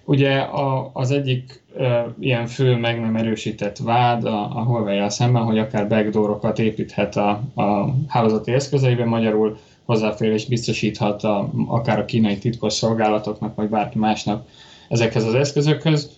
Ugye 0.10 0.40
a, 0.40 0.90
az 0.94 1.12
egyik 1.12 1.64
e, 1.78 2.14
ilyen 2.20 2.48
fő 2.48 2.76
meg 2.76 3.02
nem 3.02 3.16
erősített 3.16 3.78
vád 3.78 4.26
a, 4.26 4.42
a 4.42 4.64
huawei 4.64 5.10
szemben, 5.10 5.44
hogy 5.44 5.58
akár 5.58 5.88
backdoorokat 5.88 6.60
építhet 6.60 7.16
a, 7.16 7.30
a 7.56 7.94
hálózati 8.08 8.52
eszközeiben, 8.52 9.08
magyarul 9.08 9.58
hozzáférés 9.86 10.46
biztosíthat 10.46 11.24
a, 11.24 11.50
akár 11.68 12.00
a 12.00 12.06
kínai 12.06 12.38
titkos 12.38 12.74
szolgálatoknak, 12.74 13.56
vagy 13.56 13.70
bárki 13.70 13.98
másnak 13.98 14.48
ezekhez 14.90 15.24
az 15.24 15.34
eszközökhöz. 15.34 16.12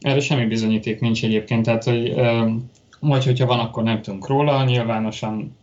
Erre 0.00 0.20
semmi 0.20 0.46
bizonyíték 0.46 1.00
nincs 1.00 1.24
egyébként, 1.24 1.64
tehát 1.64 1.84
hogy 1.84 2.08
e, 2.08 2.44
vagy 3.00 3.24
hogyha 3.24 3.46
van, 3.46 3.58
akkor 3.58 3.82
nem 3.82 4.02
tudunk 4.02 4.26
róla, 4.26 4.64
nyilvánosan 4.64 5.56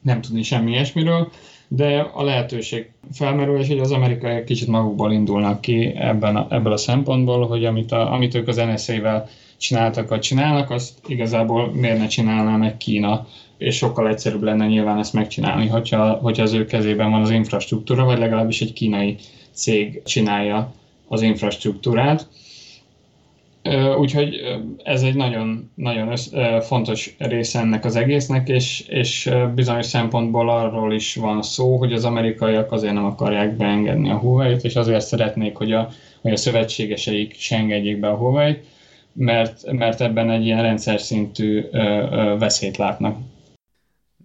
nem 0.00 0.20
tudni 0.20 0.42
semmi 0.42 0.70
ilyesmiről, 0.70 1.30
de 1.68 2.10
a 2.14 2.22
lehetőség 2.22 2.90
felmerül, 3.12 3.58
és 3.58 3.68
hogy 3.68 3.78
az 3.78 3.92
amerikaiak 3.92 4.44
kicsit 4.44 4.68
magukból 4.68 5.12
indulnak 5.12 5.60
ki 5.60 5.92
ebben 5.96 6.36
a, 6.36 6.46
ebből 6.50 6.72
a 6.72 6.76
szempontból, 6.76 7.46
hogy 7.46 7.64
amit, 7.64 7.92
a, 7.92 8.12
amit 8.12 8.34
ők 8.34 8.48
az 8.48 8.56
NSA-vel 8.56 9.28
csináltak, 9.56 10.08
vagy 10.08 10.20
csinálnak, 10.20 10.70
azt 10.70 10.92
igazából 11.06 11.72
miért 11.72 11.98
ne 11.98 12.06
csinálná 12.06 12.56
meg 12.56 12.76
Kína, 12.76 13.26
és 13.58 13.76
sokkal 13.76 14.08
egyszerűbb 14.08 14.42
lenne 14.42 14.66
nyilván 14.66 14.98
ezt 14.98 15.12
megcsinálni, 15.12 15.66
hogyha, 15.66 16.12
hogyha 16.12 16.42
az 16.42 16.52
ő 16.52 16.66
kezében 16.66 17.10
van 17.10 17.22
az 17.22 17.30
infrastruktúra, 17.30 18.04
vagy 18.04 18.18
legalábbis 18.18 18.60
egy 18.60 18.72
kínai 18.72 19.16
cég 19.52 20.02
csinálja 20.04 20.72
az 21.08 21.22
infrastruktúrát. 21.22 22.28
Úgyhogy 23.98 24.40
ez 24.82 25.02
egy 25.02 25.14
nagyon, 25.14 25.70
nagyon 25.74 26.16
fontos 26.60 27.14
része 27.18 27.58
ennek 27.58 27.84
az 27.84 27.96
egésznek, 27.96 28.48
és, 28.48 28.80
és 28.88 29.30
bizonyos 29.54 29.86
szempontból 29.86 30.50
arról 30.50 30.92
is 30.92 31.14
van 31.14 31.42
szó, 31.42 31.76
hogy 31.76 31.92
az 31.92 32.04
amerikaiak 32.04 32.72
azért 32.72 32.94
nem 32.94 33.04
akarják 33.04 33.56
beengedni 33.56 34.10
a 34.10 34.18
Huawei-t, 34.18 34.64
és 34.64 34.76
azért 34.76 35.06
szeretnék, 35.06 35.56
hogy 35.56 35.72
a, 35.72 35.88
hogy 36.20 36.32
a 36.32 36.36
szövetségeseik 36.36 37.34
se 37.34 37.56
engedjék 37.56 38.00
be 38.00 38.08
a 38.08 38.16
Huawei-t, 38.16 38.66
mert, 39.12 39.72
mert 39.72 40.00
ebben 40.00 40.30
egy 40.30 40.44
ilyen 40.44 40.62
rendszer 40.62 41.00
szintű 41.00 41.64
veszélyt 42.38 42.76
látnak. 42.76 43.16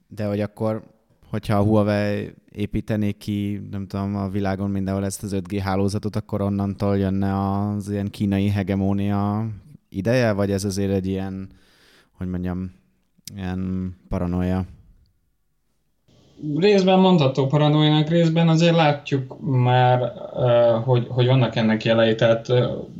De 0.08 0.26
hogy 0.26 0.42
akkor 0.42 0.84
hogyha 1.30 1.58
a 1.58 1.64
Huawei 1.64 2.34
építenék 2.60 3.18
ki, 3.18 3.62
nem 3.72 3.88
tudom, 3.88 4.16
a 4.16 4.30
világon 4.30 4.70
mindenhol 4.70 5.06
ezt 5.06 5.24
az 5.24 5.36
5G 5.36 5.60
hálózatot, 5.64 6.16
akkor 6.16 6.42
onnantól 6.42 6.98
jönne 6.98 7.60
az 7.70 7.90
ilyen 7.90 8.10
kínai 8.10 8.50
hegemónia 8.50 9.48
ideje, 9.90 10.32
vagy 10.32 10.52
ez 10.52 10.64
azért 10.64 10.92
egy 10.92 11.08
ilyen, 11.08 11.50
hogy 12.18 12.28
mondjam, 12.28 12.72
ilyen 13.36 13.96
paranoia? 14.10 14.66
Részben 16.58 17.00
mondható 17.00 17.48
paranoiának, 17.48 18.10
részben 18.10 18.50
azért 18.50 18.76
látjuk 18.76 19.38
már, 19.42 20.12
hogy, 20.86 21.08
hogy 21.10 21.26
vannak 21.26 21.56
ennek 21.56 21.84
jelei. 21.84 22.16
Tehát 22.16 22.48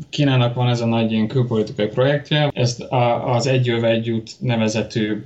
Kínának 0.10 0.56
van 0.56 0.68
ez 0.68 0.82
a 0.82 0.86
nagy 0.86 1.12
ilyen 1.12 1.28
külpolitikai 1.28 1.88
projektje, 1.88 2.52
ez 2.54 2.78
az 3.26 3.48
Egy 3.48 3.70
egy 3.70 4.10
út 4.10 4.32
nevezetű 4.40 5.24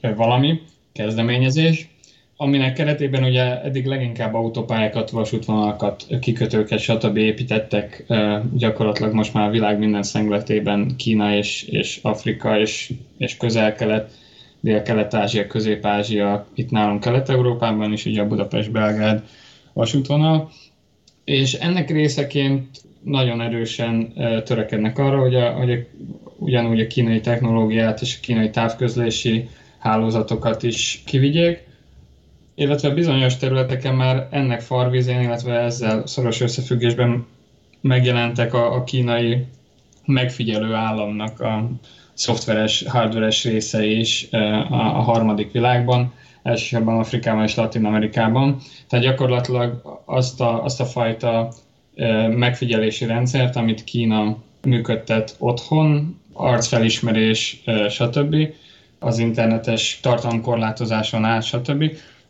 valami, 0.00 0.60
kezdeményezés, 0.92 1.95
aminek 2.36 2.72
keretében 2.72 3.24
ugye 3.24 3.62
eddig 3.62 3.86
leginkább 3.86 4.34
autópályákat, 4.34 5.10
vasútvonalakat, 5.10 6.06
kikötőket, 6.20 6.78
stb. 6.78 7.16
építettek 7.16 8.04
gyakorlatilag 8.52 9.12
most 9.12 9.34
már 9.34 9.48
a 9.48 9.50
világ 9.50 9.78
minden 9.78 10.02
szengletében 10.02 10.96
Kína 10.96 11.34
és, 11.34 11.62
és 11.62 11.98
Afrika 12.02 12.58
és, 12.58 12.92
és 13.18 13.36
közel-kelet, 13.36 14.10
Dél-Kelet-Ázsia, 14.60 15.46
Közép-Ázsia, 15.46 16.46
itt 16.54 16.70
nálunk 16.70 17.00
Kelet-Európában 17.00 17.92
is, 17.92 18.04
ugye 18.04 18.20
a 18.20 18.26
Budapest-Belgrád 18.26 19.22
vasútvonal, 19.72 20.50
és 21.24 21.52
ennek 21.52 21.90
részeként 21.90 22.66
nagyon 23.02 23.40
erősen 23.40 24.12
törekednek 24.44 24.98
arra, 24.98 25.20
hogy, 25.20 25.34
a, 25.34 25.50
hogy 25.50 25.70
a, 25.70 25.76
ugyanúgy 26.36 26.80
a 26.80 26.86
kínai 26.86 27.20
technológiát 27.20 28.00
és 28.00 28.16
a 28.16 28.20
kínai 28.22 28.50
távközlési 28.50 29.48
hálózatokat 29.78 30.62
is 30.62 31.02
kivigyék, 31.06 31.66
illetve 32.56 32.90
bizonyos 32.90 33.36
területeken 33.36 33.94
már 33.94 34.28
ennek 34.30 34.60
farvizén, 34.60 35.20
illetve 35.20 35.58
ezzel 35.58 36.06
szoros 36.06 36.40
összefüggésben 36.40 37.26
megjelentek 37.80 38.54
a, 38.54 38.74
a 38.74 38.84
kínai 38.84 39.44
megfigyelő 40.04 40.74
államnak 40.74 41.40
a 41.40 41.70
szoftveres, 42.14 42.84
hardveres 42.88 43.44
részei 43.44 43.98
is 43.98 44.26
e, 44.30 44.38
a, 44.54 44.96
a 44.98 45.00
harmadik 45.00 45.52
világban, 45.52 46.12
elsősorban 46.42 46.98
Afrikában 46.98 47.42
és 47.42 47.54
Latin 47.54 47.84
Amerikában. 47.84 48.58
Tehát 48.88 49.04
gyakorlatilag 49.04 50.00
azt 50.04 50.40
a, 50.40 50.64
azt 50.64 50.80
a 50.80 50.84
fajta 50.84 51.48
e, 51.96 52.28
megfigyelési 52.28 53.06
rendszert, 53.06 53.56
amit 53.56 53.84
Kína 53.84 54.36
működtet 54.62 55.34
otthon, 55.38 56.20
arcfelismerés, 56.32 57.62
e, 57.64 57.88
stb., 57.88 58.36
az 58.98 59.18
internetes 59.18 59.98
tartalomkorlátozáson 60.02 61.24
át, 61.24 61.42
stb 61.42 61.84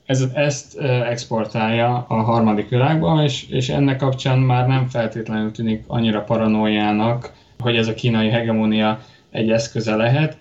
ez, 0.06 0.24
ezt 0.34 0.78
exportálja 0.80 2.04
a 2.08 2.14
harmadik 2.14 2.68
világba, 2.68 3.22
és, 3.22 3.48
és 3.48 3.68
ennek 3.68 3.96
kapcsán 3.96 4.38
már 4.38 4.66
nem 4.66 4.86
feltétlenül 4.88 5.50
tűnik 5.50 5.84
annyira 5.86 6.24
paranoiának, 6.24 7.32
hogy 7.58 7.76
ez 7.76 7.88
a 7.88 7.94
kínai 7.94 8.28
hegemónia 8.28 9.00
egy 9.30 9.50
eszköze 9.50 9.96
lehet. 9.96 10.36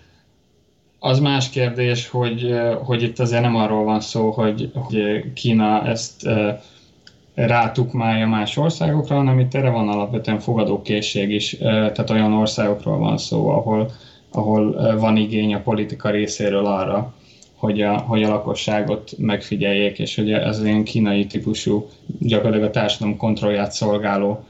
Az 0.99 1.19
más 1.19 1.49
kérdés, 1.49 2.09
hogy, 2.09 2.59
hogy 2.83 3.03
itt 3.03 3.19
azért 3.19 3.41
nem 3.41 3.55
arról 3.55 3.83
van 3.83 3.99
szó, 3.99 4.31
hogy, 4.31 4.71
hogy 4.73 5.23
Kína 5.33 5.85
ezt 5.85 6.29
rátukmálja 7.35 8.27
más 8.27 8.57
országokra, 8.57 9.15
hanem 9.15 9.39
itt 9.39 9.53
erre 9.53 9.69
van 9.69 9.89
alapvetően 9.89 10.39
fogadókészség 10.39 11.31
is, 11.31 11.57
tehát 11.59 12.09
olyan 12.09 12.33
országokról 12.33 12.97
van 12.97 13.17
szó, 13.17 13.49
ahol, 13.49 13.91
ahol 14.31 14.97
van 14.97 15.17
igény 15.17 15.53
a 15.53 15.61
politika 15.61 16.09
részéről 16.09 16.65
arra, 16.65 17.13
hogy 17.65 17.81
a, 17.81 17.97
hogy 17.97 18.23
a 18.23 18.29
lakosságot 18.29 19.11
megfigyeljék, 19.17 19.99
és 19.99 20.15
hogy 20.15 20.31
ez 20.31 20.63
ilyen 20.63 20.83
kínai 20.83 21.25
típusú, 21.25 21.89
gyakorlatilag 22.19 22.69
a 22.69 22.71
társadalom 22.71 23.17
kontrollját 23.17 23.71
szolgáló 23.71 24.45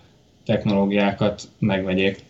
technológiákat 0.46 1.42
megvegyék. 1.60 2.24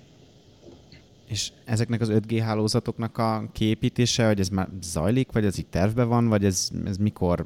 És 1.28 1.52
ezeknek 1.66 2.02
az 2.02 2.12
5G 2.12 2.42
hálózatoknak 2.44 3.18
a 3.18 3.50
képítése, 3.52 4.28
hogy 4.28 4.40
ez 4.40 4.50
már 4.50 4.68
zajlik, 4.82 5.32
vagy 5.32 5.46
ez 5.46 5.58
itt 5.58 5.72
tervben 5.72 6.08
van, 6.08 6.28
vagy 6.28 6.46
ez, 6.46 6.70
ez 6.86 6.98
mikor 6.98 7.46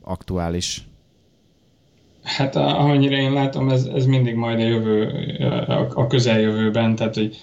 aktuális? 0.00 0.86
Hát 2.22 2.56
amennyire 2.56 3.16
én 3.16 3.32
látom, 3.32 3.68
ez, 3.68 3.84
ez 3.94 4.06
mindig 4.06 4.34
majd 4.34 4.60
a 4.60 4.62
jövő, 4.62 5.10
a 5.94 6.06
közeljövőben, 6.06 6.94
tehát 6.94 7.14
hogy 7.14 7.36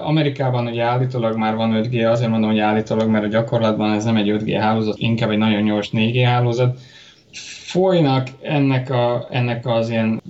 Amerikában 0.00 0.66
ugye 0.66 0.82
állítólag 0.82 1.36
már 1.36 1.54
van 1.54 1.82
5G, 1.84 2.10
azért 2.10 2.30
mondom, 2.30 2.50
hogy 2.50 2.58
állítólag, 2.58 3.08
mert 3.08 3.24
a 3.24 3.28
gyakorlatban 3.28 3.92
ez 3.92 4.04
nem 4.04 4.16
egy 4.16 4.30
5G 4.30 4.56
hálózat, 4.60 4.98
inkább 4.98 5.30
egy 5.30 5.38
nagyon 5.38 5.64
gyors 5.64 5.90
4G 5.92 6.22
hálózat. 6.24 6.78
Folynak 7.66 8.28
ennek, 8.42 8.90
a, 8.90 9.26
ennek 9.30 9.66
az 9.66 9.90
ilyen 9.90 10.22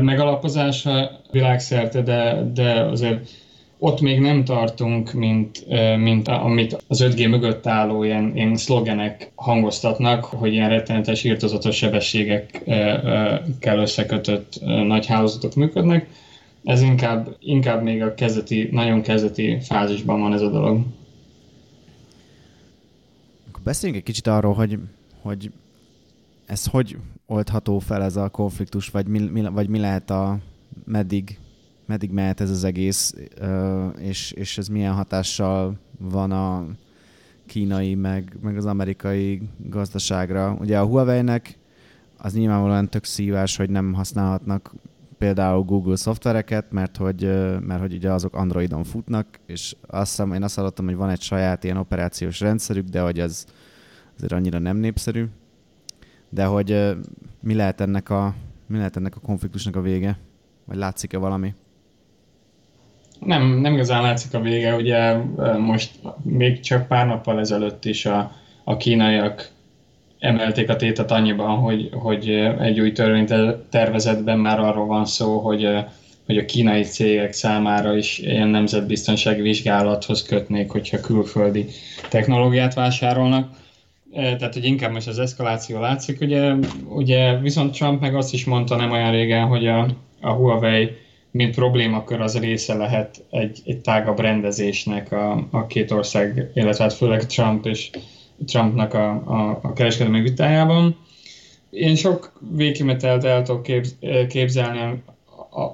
megalapozása 0.00 1.10
világszerte, 1.30 2.02
de, 2.02 2.50
de 2.54 2.80
azért 2.80 3.28
ott 3.78 4.00
még 4.00 4.20
nem 4.20 4.44
tartunk, 4.44 5.12
mint, 5.12 5.66
mint 5.96 6.28
amit 6.28 6.84
az 6.86 7.02
5G 7.02 7.28
mögött 7.28 7.66
álló 7.66 8.02
ilyen, 8.02 8.32
ilyen 8.34 8.56
szlogenek 8.56 9.32
hangoztatnak, 9.34 10.24
hogy 10.24 10.52
ilyen 10.52 10.68
rettenetes 10.68 11.24
írtozatos 11.24 11.76
sebességekkel 11.76 13.78
összekötött 13.78 14.60
nagy 14.64 15.06
hálózatok 15.06 15.54
működnek. 15.54 16.08
Ez 16.64 16.82
inkább, 16.82 17.36
inkább 17.40 17.82
még 17.82 18.02
a 18.02 18.14
kezdeti, 18.14 18.68
nagyon 18.72 19.02
kezdeti 19.02 19.58
fázisban 19.60 20.20
van 20.20 20.32
ez 20.32 20.42
a 20.42 20.50
dolog. 20.50 20.80
Akkor 23.48 23.62
beszéljünk 23.62 24.00
egy 24.00 24.06
kicsit 24.06 24.26
arról, 24.26 24.54
hogy, 24.54 24.78
hogy 25.22 25.52
ez 26.46 26.66
hogy 26.66 26.96
oldható 27.26 27.78
fel 27.78 28.02
ez 28.02 28.16
a 28.16 28.28
konfliktus, 28.28 28.88
vagy 28.88 29.06
mi, 29.06 29.18
mi, 29.18 29.42
vagy 29.52 29.68
mi 29.68 29.78
lehet 29.78 30.10
a 30.10 30.38
meddig 30.84 31.38
meddig 31.88 32.10
mehet 32.10 32.40
ez 32.40 32.50
az 32.50 32.64
egész, 32.64 33.14
és, 33.98 34.30
és 34.30 34.58
ez 34.58 34.68
milyen 34.68 34.94
hatással 34.94 35.78
van 35.98 36.30
a 36.30 36.66
kínai, 37.46 37.94
meg, 37.94 38.36
meg 38.42 38.56
az 38.56 38.66
amerikai 38.66 39.42
gazdaságra. 39.56 40.56
Ugye 40.60 40.78
a 40.78 40.86
Huawei-nek 40.86 41.58
az 42.16 42.32
nyilvánvalóan 42.34 42.88
tök 42.88 43.04
szívás, 43.04 43.56
hogy 43.56 43.70
nem 43.70 43.92
használhatnak 43.92 44.74
például 45.18 45.62
Google 45.62 45.96
szoftvereket, 45.96 46.72
mert 46.72 46.96
hogy, 46.96 47.22
mert 47.60 47.80
hogy 47.80 47.94
ugye 47.94 48.12
azok 48.12 48.34
Androidon 48.34 48.84
futnak, 48.84 49.26
és 49.46 49.76
azt 49.86 50.10
hiszem, 50.10 50.32
én 50.32 50.42
azt 50.42 50.56
hallottam, 50.56 50.84
hogy 50.84 50.96
van 50.96 51.10
egy 51.10 51.20
saját 51.20 51.64
ilyen 51.64 51.76
operációs 51.76 52.40
rendszerük, 52.40 52.88
de 52.88 53.00
hogy 53.00 53.20
ez 53.20 53.44
azért 54.16 54.32
annyira 54.32 54.58
nem 54.58 54.76
népszerű. 54.76 55.26
De 56.28 56.44
hogy 56.44 56.96
mi 57.40 57.54
lehet 57.54 57.80
ennek 57.80 58.10
a 58.10 58.34
Mi 58.66 58.76
lehet 58.76 58.96
ennek 58.96 59.16
a 59.16 59.20
konfliktusnak 59.20 59.76
a 59.76 59.80
vége? 59.80 60.18
Vagy 60.64 60.76
látszik-e 60.76 61.18
valami? 61.18 61.54
Nem, 63.24 63.60
nem 63.60 63.74
igazán 63.74 64.02
látszik 64.02 64.34
a 64.34 64.40
vége, 64.40 64.74
ugye 64.74 65.14
most 65.58 65.90
még 66.22 66.60
csak 66.60 66.88
pár 66.88 67.06
nappal 67.06 67.38
ezelőtt 67.38 67.84
is 67.84 68.06
a, 68.06 68.32
a 68.64 68.76
kínaiak 68.76 69.50
emelték 70.18 70.68
a 70.68 70.76
tétet 70.76 71.10
annyiban, 71.10 71.56
hogy, 71.56 71.88
hogy 71.92 72.28
egy 72.60 72.80
új 72.80 72.92
törvénytervezetben 72.92 74.38
már 74.38 74.60
arról 74.60 74.86
van 74.86 75.04
szó, 75.04 75.38
hogy, 75.38 75.68
hogy 76.26 76.38
a 76.38 76.44
kínai 76.44 76.82
cégek 76.82 77.32
számára 77.32 77.96
is 77.96 78.18
ilyen 78.18 78.48
nemzetbiztonsági 78.48 79.40
vizsgálathoz 79.40 80.22
kötnék, 80.22 80.70
hogyha 80.70 81.00
külföldi 81.00 81.66
technológiát 82.08 82.74
vásárolnak. 82.74 83.56
Tehát, 84.12 84.54
hogy 84.54 84.64
inkább 84.64 84.92
most 84.92 85.08
az 85.08 85.18
eszkaláció 85.18 85.80
látszik, 85.80 86.20
ugye, 86.20 86.54
ugye 86.88 87.38
viszont 87.38 87.76
Trump 87.76 88.00
meg 88.00 88.14
azt 88.14 88.32
is 88.32 88.44
mondta 88.44 88.76
nem 88.76 88.90
olyan 88.90 89.10
régen, 89.10 89.46
hogy 89.46 89.66
a, 89.66 89.86
a 90.20 90.30
Huawei 90.30 90.90
mint 91.30 91.54
problémakör 91.54 92.20
az 92.20 92.38
része 92.38 92.74
lehet 92.74 93.24
egy, 93.30 93.58
egy 93.64 93.80
tágabb 93.80 94.18
rendezésnek 94.18 95.12
a, 95.12 95.46
a 95.50 95.66
két 95.66 95.90
ország, 95.90 96.50
illetve 96.54 96.84
hát 96.84 96.92
főleg 96.92 97.26
Trump 97.26 97.66
és 97.66 97.90
Trumpnak 98.46 98.94
a, 98.94 99.10
a, 99.10 99.58
a 99.62 99.72
kereskedelmi 99.72 100.20
vitájában. 100.20 100.96
Én 101.70 101.94
sok 101.94 102.32
végkimetelt 102.56 103.24
el 103.24 103.42
tudok 103.42 103.66
képzelni, 104.28 105.02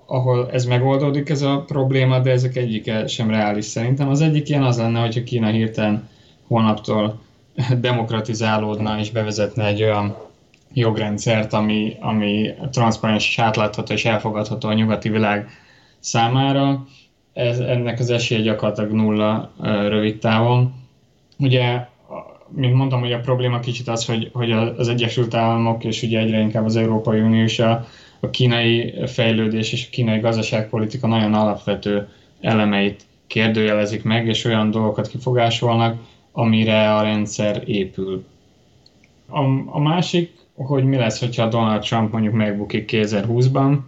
ahol 0.06 0.50
ez 0.50 0.64
megoldódik 0.64 1.28
ez 1.28 1.42
a 1.42 1.64
probléma, 1.66 2.18
de 2.18 2.30
ezek 2.30 2.56
egyike 2.56 3.06
sem 3.06 3.30
reális 3.30 3.64
szerintem. 3.64 4.08
Az 4.08 4.20
egyik 4.20 4.48
ilyen 4.48 4.62
az 4.62 4.78
lenne, 4.78 5.00
hogyha 5.00 5.22
Kína 5.22 5.46
hirtelen 5.46 6.08
holnaptól 6.46 7.20
demokratizálódna 7.80 8.98
és 8.98 9.10
bevezetne 9.10 9.66
egy 9.66 9.82
olyan 9.82 10.16
jogrendszert, 10.74 11.52
ami, 11.52 11.96
ami 12.00 12.50
transzparens 12.70 13.28
és 13.28 13.38
átlátható 13.38 13.92
és 13.92 14.04
elfogadható 14.04 14.68
a 14.68 14.72
nyugati 14.72 15.08
világ 15.08 15.48
számára. 15.98 16.87
Ez, 17.32 17.58
ennek 17.58 17.98
az 17.98 18.10
esélye 18.10 18.40
gyakorlatilag 18.40 18.90
nulla 18.90 19.52
rövid 19.88 20.18
távon. 20.18 20.74
Ugye, 21.38 21.87
mint 22.48 22.74
mondtam, 22.74 23.00
hogy 23.00 23.12
a 23.12 23.20
probléma 23.20 23.60
kicsit 23.60 23.88
az, 23.88 24.04
hogy, 24.06 24.30
hogy 24.32 24.52
az 24.52 24.88
Egyesült 24.88 25.34
Államok 25.34 25.84
és 25.84 26.02
ugye 26.02 26.18
egyre 26.18 26.40
inkább 26.40 26.64
az 26.64 26.76
Európai 26.76 27.20
Unió 27.20 27.42
és 27.42 27.58
a, 27.58 27.87
a 28.20 28.30
kínai 28.30 28.94
fejlődés 29.06 29.72
és 29.72 29.87
a 29.87 29.90
kínai 29.90 30.18
gazdaságpolitika 30.18 31.06
nagyon 31.06 31.34
alapvető 31.34 32.08
elemeit 32.40 33.02
kérdőjelezik 33.26 34.02
meg, 34.02 34.26
és 34.26 34.44
olyan 34.44 34.70
dolgokat 34.70 35.08
kifogásolnak, 35.08 35.96
amire 36.32 36.94
a 36.94 37.02
rendszer 37.02 37.62
épül. 37.66 38.24
A, 39.28 39.40
a 39.66 39.80
másik 39.80 40.43
hogy 40.54 40.84
mi 40.84 40.96
lesz, 40.96 41.20
hogyha 41.20 41.48
Donald 41.48 41.82
Trump 41.82 42.12
mondjuk 42.12 42.34
megbukik 42.34 42.90
2020-ban, 42.92 43.78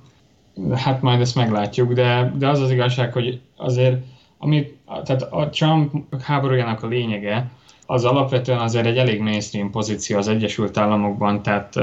hát 0.74 1.02
majd 1.02 1.20
ezt 1.20 1.34
meglátjuk, 1.34 1.92
de, 1.92 2.32
de 2.38 2.48
az 2.48 2.60
az 2.60 2.70
igazság, 2.70 3.12
hogy 3.12 3.40
azért 3.56 4.04
amit, 4.38 4.76
tehát 5.04 5.22
a 5.22 5.48
Trump 5.48 6.14
háborújának 6.22 6.82
a 6.82 6.86
lényege, 6.86 7.50
az 7.86 8.04
alapvetően 8.04 8.58
azért 8.58 8.86
egy 8.86 8.98
elég 8.98 9.20
mainstream 9.20 9.70
pozíció 9.70 10.16
az 10.16 10.28
Egyesült 10.28 10.76
Államokban, 10.76 11.42
tehát 11.42 11.76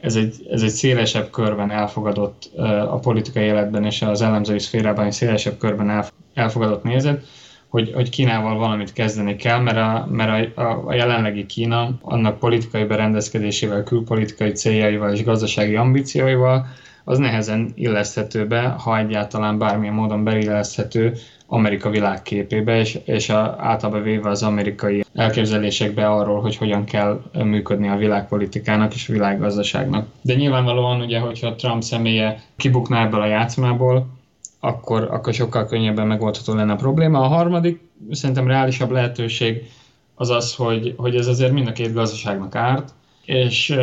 ez 0.00 0.16
egy, 0.16 0.46
ez 0.50 0.62
egy 0.62 0.70
szélesebb 0.70 1.30
körben 1.30 1.70
elfogadott 1.70 2.50
a 2.90 2.98
politikai 2.98 3.44
életben 3.44 3.84
és 3.84 4.02
az 4.02 4.22
elemzői 4.22 4.58
szférában 4.58 5.04
egy 5.04 5.12
szélesebb 5.12 5.58
körben 5.58 6.04
elfogadott 6.34 6.82
nézet, 6.82 7.26
hogy, 7.76 7.92
hogy 7.94 8.10
Kínával 8.10 8.56
valamit 8.56 8.92
kezdeni 8.92 9.36
kell, 9.36 9.58
mert 9.60 9.76
a, 9.76 10.08
mert 10.10 10.56
a, 10.56 10.82
a 10.86 10.94
jelenlegi 10.94 11.46
Kína 11.46 11.98
annak 12.02 12.38
politikai 12.38 12.84
berendezkedésével, 12.84 13.82
külpolitikai 13.82 14.50
céljaival 14.50 15.12
és 15.12 15.24
gazdasági 15.24 15.74
ambícióival 15.74 16.66
az 17.04 17.18
nehezen 17.18 17.72
illeszthető 17.74 18.46
be, 18.46 18.60
ha 18.62 18.98
egyáltalán 18.98 19.58
bármilyen 19.58 19.94
módon 19.94 20.24
beilleszthető 20.24 21.12
Amerika 21.46 21.90
világképébe, 21.90 22.78
és, 22.78 22.98
és 23.04 23.28
a, 23.28 23.56
általában 23.58 24.02
véve 24.02 24.28
az 24.28 24.42
amerikai 24.42 25.04
elképzelésekbe 25.14 26.06
arról, 26.06 26.40
hogy 26.40 26.56
hogyan 26.56 26.84
kell 26.84 27.22
működni 27.32 27.88
a 27.88 27.96
világpolitikának 27.96 28.94
és 28.94 29.08
a 29.08 29.12
világgazdaságnak. 29.12 30.06
De 30.22 30.34
nyilvánvalóan 30.34 31.00
ugye, 31.00 31.18
hogyha 31.18 31.54
Trump 31.54 31.82
személye 31.82 32.40
kibukná 32.56 33.04
ebből 33.04 33.20
a 33.20 33.26
játszmából, 33.26 34.15
akkor, 34.60 35.02
akkor 35.10 35.34
sokkal 35.34 35.66
könnyebben 35.66 36.06
megoldható 36.06 36.54
lenne 36.54 36.72
a 36.72 36.76
probléma. 36.76 37.20
A 37.20 37.26
harmadik, 37.26 37.80
szerintem 38.10 38.46
reálisabb 38.46 38.90
lehetőség 38.90 39.62
az 40.14 40.30
az, 40.30 40.54
hogy, 40.54 40.94
hogy 40.96 41.16
ez 41.16 41.26
azért 41.26 41.52
mind 41.52 41.68
a 41.68 41.72
két 41.72 41.92
gazdaságnak 41.92 42.54
árt, 42.54 42.94
és 43.24 43.76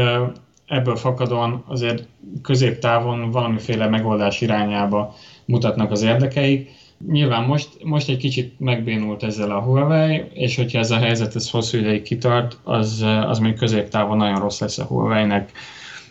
ebből 0.67 0.95
fakadóan 0.95 1.63
azért 1.67 2.07
középtávon 2.41 3.31
valamiféle 3.31 3.87
megoldás 3.87 4.41
irányába 4.41 5.15
mutatnak 5.45 5.91
az 5.91 6.01
érdekeik. 6.01 6.69
Nyilván 7.11 7.43
most, 7.43 7.69
most 7.83 8.09
egy 8.09 8.17
kicsit 8.17 8.59
megbénult 8.59 9.23
ezzel 9.23 9.51
a 9.51 9.61
Huawei, 9.61 10.23
és 10.33 10.55
hogyha 10.55 10.79
ez 10.79 10.91
a 10.91 10.97
helyzet 10.97 11.35
ez 11.35 11.49
hosszú 11.49 11.77
ideig 11.77 12.01
kitart, 12.01 12.57
az, 12.63 13.05
az 13.27 13.39
még 13.39 13.55
középtávon 13.55 14.17
nagyon 14.17 14.39
rossz 14.39 14.59
lesz 14.59 14.77
a 14.77 14.83
Huawei-nek 14.83 15.51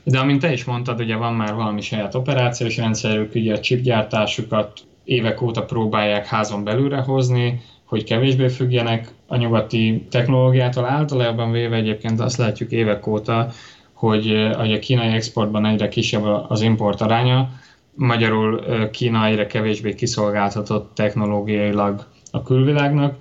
de 0.05 0.19
amint 0.19 0.41
te 0.41 0.53
is 0.53 0.65
mondtad, 0.65 1.01
ugye 1.01 1.17
van 1.17 1.35
már 1.35 1.55
valami 1.55 1.81
saját 1.81 2.15
operációs 2.15 2.77
rendszerük, 2.77 3.35
ugye 3.35 3.55
a 3.55 3.61
chipgyártásukat 3.61 4.81
évek 5.05 5.43
óta 5.43 5.65
próbálják 5.65 6.27
házon 6.27 6.65
belülre 6.65 7.01
hozni, 7.01 7.61
hogy 7.85 8.05
kevésbé 8.05 8.49
függjenek 8.49 9.09
a 9.27 9.37
nyugati 9.37 10.07
technológiától. 10.11 10.85
Általában 10.85 11.51
véve 11.51 11.77
egyébként 11.77 12.21
azt 12.21 12.37
látjuk 12.37 12.71
évek 12.71 13.07
óta, 13.07 13.49
hogy, 13.93 14.51
hogy 14.57 14.73
a 14.73 14.79
kínai 14.79 15.13
exportban 15.13 15.67
egyre 15.67 15.89
kisebb 15.89 16.25
az 16.49 16.61
import 16.61 17.01
aránya, 17.01 17.51
magyarul 17.95 18.61
Kína 18.91 19.27
egyre 19.27 19.47
kevésbé 19.47 19.95
kiszolgáltatott 19.95 20.95
technológiailag 20.95 22.07
a 22.31 22.43
külvilágnak, 22.43 23.17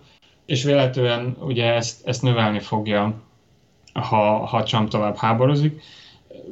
és 0.45 0.63
véletlenül 0.63 1.35
ugye 1.39 1.73
ezt, 1.73 2.07
ezt 2.07 2.21
növelni 2.21 2.59
fogja, 2.59 3.13
ha, 3.93 4.45
ha 4.45 4.63
Trump 4.63 4.89
tovább 4.89 5.17
háborúzik. 5.17 5.81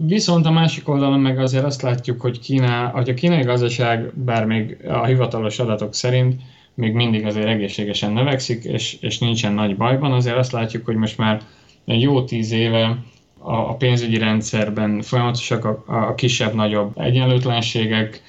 Viszont 0.01 0.45
a 0.45 0.51
másik 0.51 0.89
oldalon 0.89 1.19
meg 1.19 1.39
azért 1.39 1.63
azt 1.63 1.81
látjuk, 1.81 2.21
hogy, 2.21 2.39
Kína, 2.39 2.87
hogy 2.87 3.09
a 3.09 3.13
kínai 3.13 3.43
gazdaság, 3.43 4.13
bár 4.13 4.45
még 4.45 4.77
a 4.87 5.05
hivatalos 5.05 5.59
adatok 5.59 5.93
szerint 5.93 6.41
még 6.73 6.93
mindig 6.93 7.25
azért 7.25 7.47
egészségesen 7.47 8.11
növekszik, 8.11 8.63
és, 8.63 8.97
és 9.01 9.19
nincsen 9.19 9.53
nagy 9.53 9.77
bajban, 9.77 10.11
azért 10.11 10.37
azt 10.37 10.51
látjuk, 10.51 10.85
hogy 10.85 10.95
most 10.95 11.17
már 11.17 11.41
jó 11.85 12.23
tíz 12.23 12.51
éve 12.51 12.97
a, 13.37 13.53
a 13.53 13.73
pénzügyi 13.73 14.17
rendszerben 14.17 15.01
folyamatosak 15.01 15.65
a, 15.65 15.83
a 15.87 16.15
kisebb-nagyobb 16.15 16.99
egyenlőtlenségek, 16.99 18.21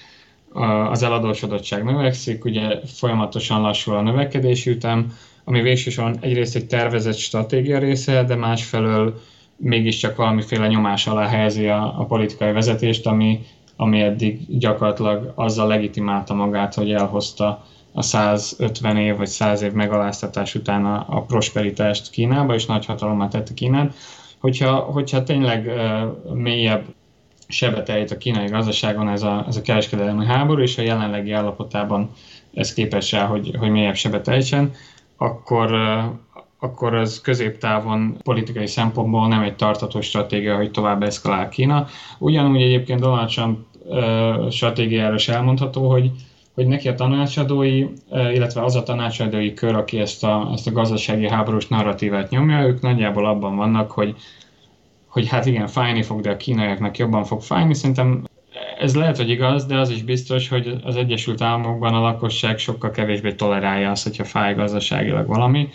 az 0.91 1.03
eladósodottság 1.03 1.85
növekszik, 1.85 2.45
ugye 2.45 2.79
folyamatosan 2.87 3.61
lassul 3.61 3.95
a 3.95 4.03
növekedési 4.03 4.71
ütem, 4.71 5.13
ami 5.45 5.61
végsősorban 5.61 6.19
egyrészt 6.21 6.57
egy 6.57 6.67
tervezett 6.67 7.17
stratégia 7.17 7.79
része, 7.79 8.25
de 8.25 8.35
másfelől 8.35 9.21
mégiscsak 9.63 10.17
valamiféle 10.17 10.67
nyomás 10.67 11.07
alá 11.07 11.27
helyezi 11.27 11.67
a, 11.67 12.01
a 12.01 12.05
politikai 12.05 12.53
vezetést, 12.53 13.07
ami, 13.07 13.41
ami 13.77 14.01
eddig 14.01 14.59
gyakorlatilag 14.59 15.33
azzal 15.35 15.67
legitimálta 15.67 16.35
magát, 16.35 16.75
hogy 16.75 16.93
elhozta 16.93 17.65
a 17.93 18.03
150 18.03 18.97
év 18.97 19.17
vagy 19.17 19.27
100 19.27 19.63
év 19.63 19.73
megaláztatás 19.73 20.55
után 20.55 20.85
a, 20.85 21.07
a 21.09 21.23
prosperitást 21.23 22.11
Kínába, 22.11 22.55
és 22.55 22.67
nagy 22.67 22.87
hatalommal 22.87 23.29
tette 23.29 23.55
Kínát. 23.55 23.95
Hogyha, 24.41 24.75
hogyha 24.77 25.23
tényleg 25.23 25.67
uh, 25.67 26.35
mélyebb 26.35 26.85
sebet 27.49 28.11
a 28.11 28.17
kínai 28.17 28.47
gazdaságon 28.47 29.09
ez 29.09 29.23
a, 29.23 29.45
ez 29.49 29.57
a 29.57 29.63
kereskedelmi 29.63 30.27
háború, 30.27 30.63
és 30.63 30.79
a 30.79 30.83
jelenlegi 30.83 31.33
állapotában 31.33 32.11
ez 32.55 32.75
képes 32.75 33.13
rá, 33.13 33.27
hogy, 33.27 33.55
hogy 33.59 33.71
mélyebb 33.71 33.95
sebet 33.95 34.29
akkor, 35.17 35.75
akkor 36.61 36.95
az 36.95 37.21
középtávon 37.21 38.17
politikai 38.23 38.67
szempontból 38.67 39.29
nem 39.29 39.43
egy 39.43 39.57
tartató 39.57 40.01
stratégia, 40.01 40.57
hogy 40.57 40.71
tovább 40.71 41.03
eszkalál 41.03 41.49
Kína. 41.49 41.87
Ugyanúgy 42.19 42.63
egyébként 42.63 43.01
Donald 43.01 43.29
Trump 43.29 43.59
stratégiára 44.51 45.15
is 45.15 45.29
elmondható, 45.29 45.91
hogy, 45.91 46.11
hogy 46.55 46.67
neki 46.67 46.89
a 46.89 46.95
tanácsadói, 46.95 47.87
illetve 48.11 48.65
az 48.65 48.77
a 48.77 48.83
tanácsadói 48.83 49.55
kör, 49.55 49.75
aki 49.75 49.99
ezt 49.99 50.25
a, 50.25 50.51
ezt 50.53 50.67
a 50.67 50.73
gazdasági 50.73 51.29
háborús 51.29 51.69
narratívát 51.69 52.31
nyomja, 52.31 52.67
ők 52.67 52.81
nagyjából 52.81 53.27
abban 53.27 53.57
vannak, 53.57 53.91
hogy, 53.91 54.15
hogy 55.07 55.29
hát 55.29 55.47
igen, 55.47 55.67
fájni 55.67 56.03
fog, 56.03 56.21
de 56.21 56.31
a 56.31 56.37
kínaiaknak 56.37 56.99
jobban 56.99 57.25
fog 57.25 57.43
fájni. 57.43 57.75
Szerintem 57.75 58.25
ez 58.79 58.97
lehet, 58.97 59.17
hogy 59.17 59.31
igaz, 59.31 59.67
de 59.67 59.79
az 59.79 59.91
is 59.91 60.03
biztos, 60.03 60.49
hogy 60.49 60.81
az 60.85 60.97
Egyesült 60.97 61.41
Államokban 61.41 61.95
a 61.95 62.01
lakosság 62.01 62.59
sokkal 62.59 62.91
kevésbé 62.91 63.33
tolerálja 63.33 63.91
azt, 63.91 64.03
hogyha 64.03 64.25
fáj 64.25 64.55
gazdaságilag 64.55 65.27
valami 65.27 65.69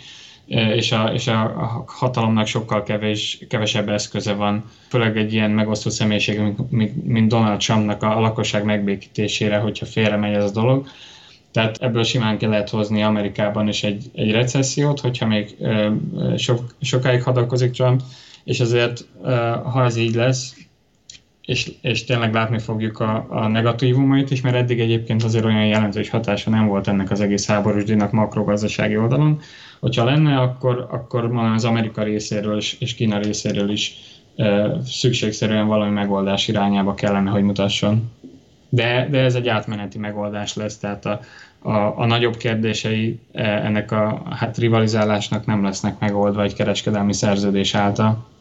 és 0.46 0.92
a, 0.92 1.10
és 1.12 1.26
a 1.26 1.84
hatalomnak 1.86 2.46
sokkal 2.46 2.82
kevés, 2.82 3.38
kevesebb 3.48 3.88
eszköze 3.88 4.32
van, 4.32 4.64
főleg 4.88 5.16
egy 5.16 5.32
ilyen 5.32 5.50
megosztó 5.50 5.90
személyiség, 5.90 6.40
mint, 6.68 7.06
mint 7.06 7.28
Donald 7.28 7.58
Trumpnak 7.58 8.02
a, 8.02 8.16
a 8.16 8.20
lakosság 8.20 8.64
megbékítésére, 8.64 9.58
hogyha 9.58 9.86
félre 9.86 10.16
megy 10.16 10.34
ez 10.34 10.44
a 10.44 10.50
dolog. 10.50 10.86
Tehát 11.50 11.76
ebből 11.82 12.04
simán 12.04 12.38
ki 12.38 12.46
lehet 12.46 12.70
hozni 12.70 13.02
Amerikában 13.02 13.68
is 13.68 13.82
egy, 13.82 14.04
egy 14.14 14.30
recessziót, 14.30 15.00
hogyha 15.00 15.26
még 15.26 15.56
ö, 15.58 15.92
sok, 16.36 16.74
sokáig 16.80 17.22
hadakozik 17.22 17.70
Trump, 17.70 18.00
és 18.44 18.60
azért, 18.60 19.04
ha 19.72 19.84
ez 19.84 19.96
így 19.96 20.14
lesz, 20.14 20.65
és, 21.46 21.72
és 21.80 22.04
tényleg 22.04 22.34
látni 22.34 22.58
fogjuk 22.58 23.00
a, 23.00 23.26
a 23.28 23.46
negatívumait 23.48 24.30
is, 24.30 24.40
mert 24.40 24.56
eddig 24.56 24.80
egyébként 24.80 25.22
azért 25.22 25.44
olyan 25.44 25.66
jelentős 25.66 26.10
hatása 26.10 26.50
nem 26.50 26.66
volt 26.66 26.88
ennek 26.88 27.10
az 27.10 27.20
egész 27.20 27.46
háborús 27.46 27.84
díjnak 27.84 28.12
makrogazdasági 28.12 28.96
oldalon. 28.96 29.40
Hogyha 29.80 30.04
lenne, 30.04 30.36
akkor, 30.36 30.86
akkor 30.90 31.24
az 31.36 31.64
Amerika 31.64 32.02
részéről 32.02 32.56
és, 32.56 32.76
és 32.80 32.94
Kína 32.94 33.18
részéről 33.18 33.70
is 33.70 33.94
e, 34.36 34.70
szükségszerűen 34.84 35.66
valami 35.66 35.90
megoldás 35.90 36.48
irányába 36.48 36.94
kellene, 36.94 37.30
hogy 37.30 37.42
mutasson. 37.42 38.10
De, 38.68 39.08
de 39.10 39.18
ez 39.18 39.34
egy 39.34 39.48
átmeneti 39.48 39.98
megoldás 39.98 40.54
lesz, 40.54 40.78
tehát 40.78 41.06
a, 41.06 41.20
a, 41.58 41.98
a 41.98 42.06
nagyobb 42.06 42.36
kérdései 42.36 43.20
ennek 43.32 43.92
a 43.92 44.22
hát 44.30 44.58
rivalizálásnak 44.58 45.46
nem 45.46 45.62
lesznek 45.62 45.98
megoldva 45.98 46.42
egy 46.42 46.54
kereskedelmi 46.54 47.12
szerződés 47.12 47.74
által 47.74 48.34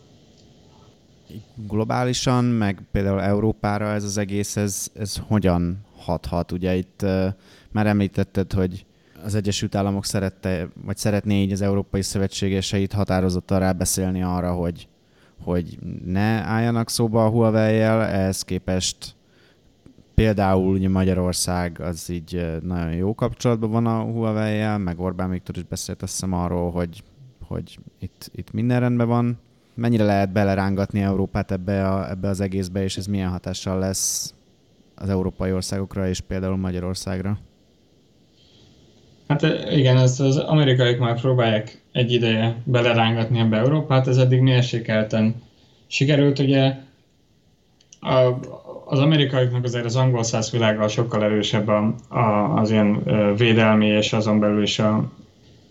globálisan, 1.68 2.46
meg 2.46 2.82
például 2.92 3.22
Európára 3.22 3.94
ez 3.94 4.04
az 4.04 4.18
egész, 4.18 4.56
ez, 4.56 4.88
ez 4.94 5.18
hogyan 5.28 5.78
hathat? 5.98 6.52
Ugye 6.52 6.76
itt 6.76 7.02
uh, 7.04 7.28
már 7.72 7.88
említetted, 7.88 8.54
hogy 8.54 8.86
az 9.24 9.36
Egyesült 9.36 9.76
Államok 9.76 10.06
szerette, 10.06 10.68
vagy 10.86 10.98
szeretné 10.98 11.42
így 11.42 11.52
az 11.52 11.62
európai 11.62 12.02
szövetségeseit 12.02 12.94
határozottan 12.94 13.60
rábeszélni 13.60 14.24
arra, 14.24 14.54
hogy, 14.54 14.88
hogy 15.44 15.78
ne 16.06 16.44
álljanak 16.44 16.90
szóba 16.90 17.26
a 17.26 17.30
Huawei-jel, 17.30 18.04
ehhez 18.04 18.42
képest 18.42 19.16
például 20.16 20.74
ugye 20.74 20.90
Magyarország 20.90 21.80
az 21.80 22.10
így 22.10 22.60
nagyon 22.62 22.94
jó 22.94 23.16
kapcsolatban 23.16 23.72
van 23.72 23.86
a 23.86 24.02
Huawei-jel, 24.02 24.78
meg 24.78 25.00
Orbán 25.00 25.30
Viktor 25.30 25.58
is 25.58 25.64
beszélt 25.64 26.02
azt 26.02 26.12
hiszem 26.12 26.34
arról, 26.34 26.72
hogy, 26.72 27.04
hogy 27.48 27.80
itt, 28.00 28.32
itt 28.36 28.52
minden 28.52 28.80
rendben 28.80 29.08
van, 29.08 29.40
mennyire 29.76 30.04
lehet 30.04 30.32
belerángatni 30.32 31.02
Európát 31.02 31.52
ebbe, 31.52 31.90
a, 31.90 32.10
ebbe 32.10 32.28
az 32.28 32.40
egészbe, 32.40 32.84
és 32.84 32.98
ez 32.98 33.06
milyen 33.06 33.30
hatással 33.30 33.80
lesz 33.80 34.34
az 34.96 35.10
európai 35.10 35.52
országokra 35.52 36.08
és 36.08 36.20
például 36.20 36.58
Magyarországra? 36.58 37.38
Hát 39.28 39.42
igen, 39.72 39.98
ezt 39.98 40.20
az 40.20 40.38
amerikaiak 40.38 41.00
már 41.00 41.20
próbálják 41.20 41.82
egy 41.92 42.12
ideje 42.12 42.56
belerángatni 42.64 43.40
ebbe 43.40 43.58
Európát, 43.58 44.08
ez 44.08 44.18
eddig 44.18 44.40
mérsékelten 44.40 45.36
sikerült, 45.88 46.40
ugye 46.40 46.76
a, 48.00 48.40
az 48.86 49.00
amerikaiaknak 49.00 49.64
azért 49.64 49.86
az 49.86 49.96
angol 49.96 50.24
száz 50.24 50.52
világgal 50.52 50.88
sokkal 50.88 51.24
erősebb 51.24 51.68
a, 51.68 51.96
a, 52.10 52.56
az 52.60 52.72
ilyen 52.72 53.04
védelmi 53.38 53.86
és 53.86 54.14
azon 54.14 54.40
belül 54.40 54.62
is 54.62 54.80
a 54.80 55.12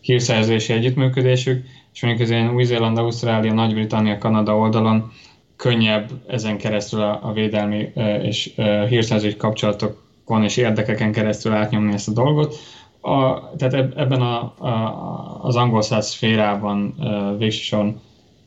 hírszerzési 0.00 0.72
együttműködésük, 0.72 1.66
és 1.94 2.02
mondjuk 2.02 2.22
az 2.22 2.30
ilyen 2.30 2.54
Új-Zéland, 2.54 2.98
Ausztrália, 2.98 3.52
Nagy-Britannia, 3.52 4.18
Kanada 4.18 4.56
oldalon 4.56 5.12
könnyebb 5.56 6.10
ezen 6.28 6.58
keresztül 6.58 7.00
a, 7.00 7.20
a 7.22 7.32
védelmi 7.32 7.92
és 8.22 8.54
hírszerzési 8.88 9.36
kapcsolatokon 9.36 10.42
és 10.42 10.56
érdekeken 10.56 11.12
keresztül 11.12 11.52
átnyomni 11.52 11.92
ezt 11.92 12.08
a 12.08 12.12
dolgot. 12.12 12.56
A, 13.00 13.50
tehát 13.56 13.74
ebben 13.74 14.20
a, 14.20 14.54
a, 14.58 15.38
az 15.42 15.56
angol 15.56 15.82
száz 15.82 16.08
szférában 16.08 16.94
végsősorban 17.38 18.00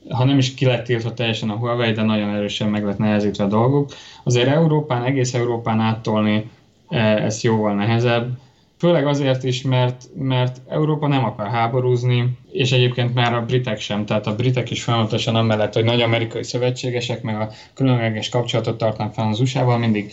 ha 0.10 0.24
nem 0.24 0.38
is 0.38 0.54
ki 0.54 0.66
lett 0.66 0.86
tiltva 0.86 1.14
teljesen 1.14 1.50
a 1.50 1.56
Huawei, 1.56 1.92
de 1.92 2.02
nagyon 2.02 2.36
erősen 2.36 2.70
meg 2.70 2.86
lett 2.86 2.98
nehezítve 2.98 3.44
a 3.44 3.48
dolgok. 3.48 3.90
Azért 4.24 4.48
Európán, 4.48 5.04
egész 5.04 5.34
Európán 5.34 5.80
áttolni 5.80 6.50
ez 6.90 7.44
jóval 7.44 7.74
nehezebb 7.74 8.38
Főleg 8.78 9.08
azért 9.08 9.44
is, 9.44 9.62
mert, 9.62 10.04
mert 10.16 10.62
Európa 10.68 11.08
nem 11.08 11.24
akar 11.24 11.48
háborúzni, 11.48 12.38
és 12.52 12.72
egyébként 12.72 13.14
már 13.14 13.34
a 13.34 13.46
britek 13.46 13.80
sem. 13.80 14.06
Tehát 14.06 14.28
a 14.28 14.36
britek 14.36 14.72
is 14.72 14.84
folyamatosan 14.84 15.36
amellett, 15.36 15.74
hogy 15.74 15.84
nagy 15.84 16.02
amerikai 16.02 16.44
szövetségesek, 16.44 17.22
meg 17.22 17.36
a 17.42 17.50
különleges 17.74 18.30
kapcsolatot 18.30 18.78
tartanak 18.78 19.14
fel 19.14 19.28
az 19.28 19.40
USA-val, 19.40 19.78
mindig, 19.78 20.12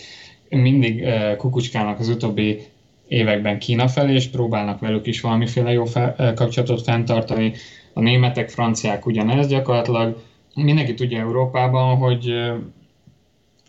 mindig 0.49 1.01
eh, 1.01 1.35
kukucskálnak 1.35 1.99
az 1.99 2.09
utóbbi 2.09 2.61
években 3.07 3.59
Kína 3.59 3.87
felé, 3.87 4.13
és 4.13 4.27
próbálnak 4.27 4.79
velük 4.79 5.07
is 5.07 5.21
valamiféle 5.21 5.71
jó 5.71 5.85
fel, 5.85 6.15
eh, 6.17 6.33
kapcsolatot 6.33 6.81
fenntartani. 6.83 7.53
A 7.93 8.01
németek, 8.01 8.49
franciák 8.49 9.05
ugyanez 9.05 9.47
gyakorlatilag. 9.47 10.21
Mindenki 10.55 10.93
tudja 10.93 11.19
Európában, 11.19 11.95
hogy, 11.95 12.29
eh, 12.29 12.53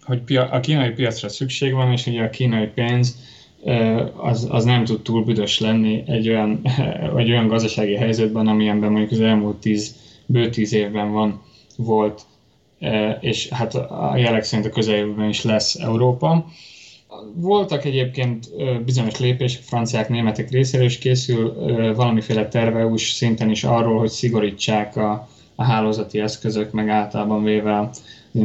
hogy 0.02 0.36
a 0.36 0.60
kínai 0.60 0.90
piacra 0.90 1.28
szükség 1.28 1.72
van, 1.72 1.92
és 1.92 2.06
ugye 2.06 2.22
a 2.22 2.30
kínai 2.30 2.66
pénz 2.66 3.34
az, 4.16 4.46
az 4.50 4.64
nem 4.64 4.84
tud 4.84 5.02
túl 5.02 5.24
büdös 5.24 5.60
lenni 5.60 6.02
egy 6.06 6.28
olyan, 6.28 6.60
egy 7.16 7.30
olyan 7.30 7.46
gazdasági 7.46 7.94
helyzetben, 7.94 8.46
amilyenben 8.46 8.90
mondjuk 8.90 9.10
az 9.12 9.20
elmúlt 9.20 9.56
tíz, 9.56 9.96
bő 10.26 10.48
tíz 10.50 10.72
évben 10.72 11.12
van, 11.12 11.42
volt, 11.76 12.22
és 13.20 13.48
hát 13.48 13.74
a 13.74 14.16
jelek 14.16 14.42
szerint 14.44 14.68
a 14.68 14.72
közeljövőben 14.72 15.28
is 15.28 15.42
lesz 15.42 15.74
Európa. 15.74 16.46
Voltak 17.34 17.84
egyébként 17.84 18.48
bizonyos 18.84 19.18
lépések 19.18 19.62
franciák, 19.62 20.08
németek 20.08 20.50
részéről, 20.50 20.86
és 20.86 20.98
készül 20.98 21.54
valamiféle 21.94 22.48
terve 22.48 22.78
eu 22.78 22.96
szinten 22.96 23.50
is 23.50 23.64
arról, 23.64 23.98
hogy 23.98 24.08
szigorítsák 24.08 24.96
a, 24.96 25.28
a 25.54 25.62
hálózati 25.64 26.18
eszközök, 26.20 26.72
meg 26.72 26.88
általában 26.88 27.42
véve 27.44 27.90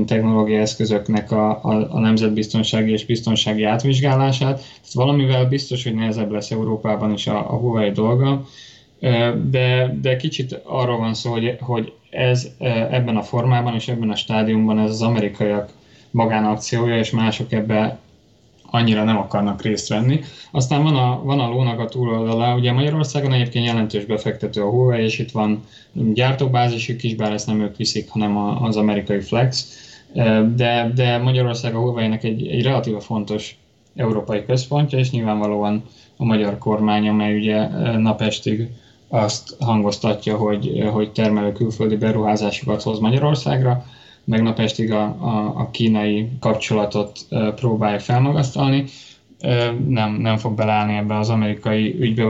technológiai 0.06 0.60
eszközöknek 0.60 1.32
a, 1.32 1.50
a, 1.64 1.88
a 1.90 2.00
nemzetbiztonsági 2.00 2.92
és 2.92 3.06
biztonsági 3.06 3.64
átvizsgálását. 3.64 4.56
Tehát 4.56 4.94
valamivel 4.94 5.46
biztos, 5.46 5.84
hogy 5.84 5.96
nehezebb 5.96 6.32
lesz 6.32 6.52
Európában 6.52 7.12
is 7.12 7.28
a, 7.28 7.38
a 7.38 7.58
Huawei 7.58 7.92
dolga, 7.92 8.46
de, 9.50 9.98
de 10.02 10.16
kicsit 10.16 10.62
arról 10.64 10.98
van 10.98 11.14
szó, 11.14 11.32
hogy, 11.32 11.58
hogy 11.60 11.94
ez 12.10 12.48
ebben 12.90 13.18
a 13.18 13.22
formában 13.22 13.74
és 13.74 13.88
ebben 13.88 14.10
a 14.10 14.16
stádiumban 14.16 14.80
ez 14.80 14.90
az 14.90 15.02
amerikaiak 15.02 15.72
magánakciója, 16.12 16.98
és 16.98 17.12
mások 17.12 17.52
ebbe 17.52 18.00
annyira 18.72 19.04
nem 19.04 19.18
akarnak 19.18 19.62
részt 19.62 19.90
venni. 19.90 20.20
Aztán 20.52 20.84
van 20.84 20.96
a, 20.96 21.22
van 21.24 21.40
a 21.40 21.50
lónak 21.50 21.80
a 21.80 21.86
túloldala, 21.86 22.56
ugye 22.56 22.72
Magyarországon 22.72 23.34
egyébként 23.34 23.66
jelentős 23.66 24.06
befektető 24.06 24.62
a 24.62 24.70
Huawei, 24.70 25.04
és 25.04 25.20
itt 25.20 25.32
van 25.32 25.64
gyártóbázisük 25.94 27.04
is, 27.04 27.16
bár 27.16 27.34
ezt 27.34 27.48
nem 27.48 27.62
ők 27.62 27.78
viszik, 27.78 28.10
hanem 28.10 28.38
az 28.38 28.78
amerikai 28.78 29.20
Flex, 29.20 29.68
de, 30.56 30.92
de 30.96 31.18
Magyarország 31.18 31.76
a 31.76 31.80
Huawei-nek 31.80 32.24
egy, 32.24 32.48
egy 32.48 32.64
relatíve 32.64 33.00
fontos 33.00 33.56
európai 33.96 34.46
központja, 34.46 34.98
és 35.00 35.12
nyilvánvalóan 35.12 35.84
a 36.18 36.26
magyar 36.26 36.58
kormány, 36.58 37.08
amely 37.08 37.38
ugye 37.38 37.68
napestig 37.98 38.70
azt 39.08 39.56
hangoztatja, 39.60 40.38
hogy, 40.38 40.88
hogy 40.92 41.12
termelő 41.12 41.52
külföldi 41.52 41.96
beruházásokat 41.96 42.82
hoz 42.82 43.00
Magyarországra, 43.00 43.86
meg 44.24 44.42
napestig 44.42 44.92
a, 44.92 45.04
a, 45.04 45.54
a 45.56 45.70
kínai 45.72 46.28
kapcsolatot 46.40 47.20
próbálja 47.56 48.00
felmagasztalni. 48.00 48.84
Nem, 49.88 50.14
nem 50.14 50.38
fog 50.38 50.56
belállni 50.56 50.96
ebbe 50.96 51.18
az 51.18 51.30
amerikai 51.30 51.96
ügybe, 52.00 52.24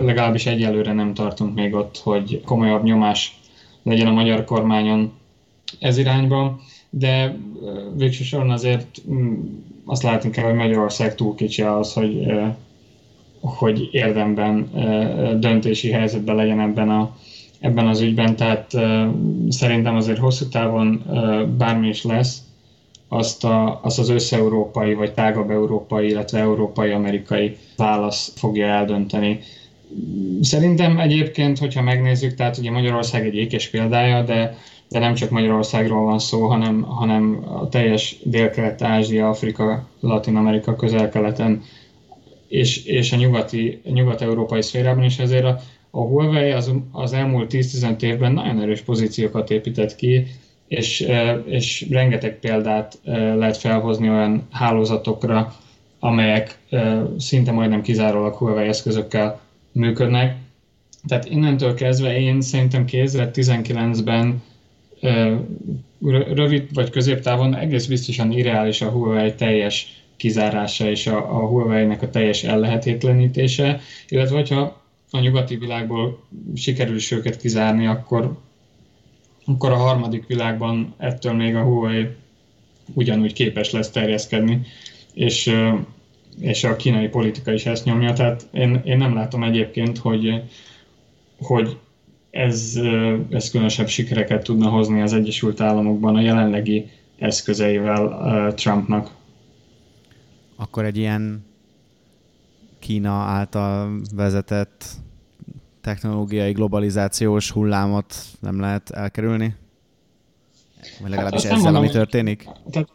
legalábbis 0.00 0.46
egyelőre 0.46 0.92
nem 0.92 1.14
tartunk 1.14 1.54
még 1.54 1.74
ott, 1.74 2.00
hogy 2.02 2.40
komolyabb 2.44 2.82
nyomás 2.82 3.40
legyen 3.82 4.06
a 4.06 4.12
magyar 4.12 4.44
kormányon 4.44 5.12
ez 5.78 5.98
irányba, 5.98 6.60
de 6.90 7.36
végső 7.96 8.24
soron 8.24 8.50
azért 8.50 9.02
mm, 9.10 9.34
azt 9.84 10.02
látni 10.02 10.30
kell, 10.30 10.44
hogy 10.44 10.54
Magyarország 10.54 11.14
túl 11.14 11.34
kicsi 11.34 11.62
az, 11.62 11.92
hogy, 11.92 12.32
hogy 13.40 13.88
érdemben 13.92 14.70
döntési 15.40 15.90
helyzetben 15.90 16.36
legyen 16.36 16.60
ebben 16.60 16.90
a, 16.90 17.16
ebben 17.60 17.86
az 17.86 18.00
ügyben, 18.00 18.36
tehát 18.36 18.70
szerintem 19.48 19.96
azért 19.96 20.18
hosszú 20.18 20.48
távon 20.48 21.02
bármi 21.58 21.88
is 21.88 22.04
lesz, 22.04 22.42
azt, 23.08 23.44
a, 23.44 23.80
azt 23.82 23.98
az 23.98 24.08
összeurópai 24.08 24.94
vagy 24.94 25.14
tágabb 25.14 25.50
európai, 25.50 26.08
illetve 26.08 26.38
európai-amerikai 26.38 27.56
válasz 27.76 28.32
fogja 28.36 28.66
eldönteni. 28.66 29.40
Szerintem 30.40 30.98
egyébként, 30.98 31.58
hogyha 31.58 31.82
megnézzük, 31.82 32.34
tehát 32.34 32.58
ugye 32.58 32.70
Magyarország 32.70 33.26
egy 33.26 33.34
ékes 33.34 33.68
példája, 33.68 34.22
de, 34.22 34.56
de 34.88 34.98
nem 34.98 35.14
csak 35.14 35.30
Magyarországról 35.30 36.04
van 36.04 36.18
szó, 36.18 36.46
hanem, 36.46 36.82
hanem 36.82 37.44
a 37.60 37.68
teljes 37.68 38.16
Dél-Kelet-Ázsia, 38.22 39.28
Afrika, 39.28 39.88
Latin-Amerika, 40.00 40.76
közel-keleten 40.76 41.62
és, 42.48 42.84
és 42.84 43.12
a 43.12 43.16
nyugati, 43.16 43.80
nyugat-európai 43.84 44.62
szférában 44.62 45.04
is 45.04 45.18
ezért 45.18 45.44
a, 45.44 45.60
a 45.90 46.00
Huawei 46.00 46.50
az, 46.50 46.72
az 46.92 47.12
elmúlt 47.12 47.50
10-15 47.54 48.02
évben 48.02 48.32
nagyon 48.32 48.60
erős 48.60 48.80
pozíciókat 48.80 49.50
épített 49.50 49.96
ki, 49.96 50.26
és, 50.68 51.08
és 51.44 51.86
rengeteg 51.90 52.38
példát 52.38 52.98
lehet 53.36 53.56
felhozni 53.56 54.08
olyan 54.08 54.46
hálózatokra, 54.50 55.54
amelyek 55.98 56.58
szinte 57.18 57.52
majdnem 57.52 57.82
kizárólag 57.82 58.34
Huawei 58.34 58.68
eszközökkel 58.68 59.40
működnek. 59.72 60.36
Tehát 61.06 61.30
innentől 61.30 61.74
kezdve 61.74 62.20
én 62.20 62.40
szerintem 62.40 62.84
2019-ben 62.86 64.42
rövid 66.32 66.74
vagy 66.74 66.90
középtávon 66.90 67.56
egész 67.56 67.86
biztosan 67.86 68.32
irreális 68.32 68.80
a 68.80 68.88
Huawei 68.90 69.34
teljes 69.34 70.02
kizárása 70.16 70.90
és 70.90 71.06
a, 71.06 71.16
a 71.16 71.46
Huawei-nek 71.46 72.02
a 72.02 72.10
teljes 72.10 72.44
ellehetetlenítése, 72.44 73.80
illetve 74.08 74.36
hogyha 74.36 74.82
a 75.10 75.18
nyugati 75.20 75.56
világból 75.56 76.22
sikerül 76.54 76.96
is 76.96 77.10
őket 77.10 77.36
kizárni, 77.36 77.86
akkor, 77.86 78.38
akkor 79.44 79.70
a 79.70 79.76
harmadik 79.76 80.26
világban 80.26 80.94
ettől 80.96 81.32
még 81.32 81.54
a 81.54 81.62
Huawei 81.62 82.06
ugyanúgy 82.94 83.32
képes 83.32 83.70
lesz 83.70 83.90
terjeszkedni, 83.90 84.60
és, 85.14 85.52
és 86.40 86.64
a 86.64 86.76
kínai 86.76 87.08
politika 87.08 87.52
is 87.52 87.66
ezt 87.66 87.84
nyomja, 87.84 88.12
tehát 88.12 88.48
én, 88.52 88.80
én 88.84 88.96
nem 88.96 89.14
látom 89.14 89.42
egyébként, 89.42 89.98
hogy, 89.98 90.42
hogy 91.38 91.78
ez, 92.30 92.80
ez 93.30 93.50
különösebb 93.50 93.88
sikereket 93.88 94.42
tudna 94.42 94.68
hozni 94.68 95.00
az 95.00 95.12
Egyesült 95.12 95.60
Államokban 95.60 96.16
a 96.16 96.20
jelenlegi 96.20 96.90
eszközeivel 97.18 98.54
Trumpnak. 98.54 99.10
Akkor 100.56 100.84
egy 100.84 100.96
ilyen 100.96 101.44
Kína 102.78 103.12
által 103.12 104.00
vezetett 104.14 104.84
technológiai 105.80 106.52
globalizációs 106.52 107.50
hullámot 107.50 108.14
nem 108.40 108.60
lehet 108.60 108.90
elkerülni? 108.90 109.54
Vagy 111.00 111.10
legalábbis 111.10 111.42
hát 111.42 111.52
ezzel, 111.52 111.62
mondom, 111.62 111.82
ami 111.82 111.90
történik? 111.90 112.48
Tehát 112.70 112.88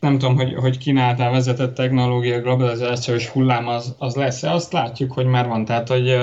nem 0.00 0.18
tudom, 0.18 0.36
hogy, 0.36 0.54
hogy 0.54 0.78
Kína 0.78 1.02
által 1.02 1.30
vezetett 1.30 1.74
technológiai 1.74 2.40
globalizációs 2.40 3.28
hullám 3.28 3.68
az, 3.68 3.94
az 3.98 4.14
lesz-e, 4.14 4.52
azt 4.52 4.72
látjuk, 4.72 5.12
hogy 5.12 5.26
már 5.26 5.48
van. 5.48 5.64
Tehát, 5.64 5.88
hogy 5.88 6.18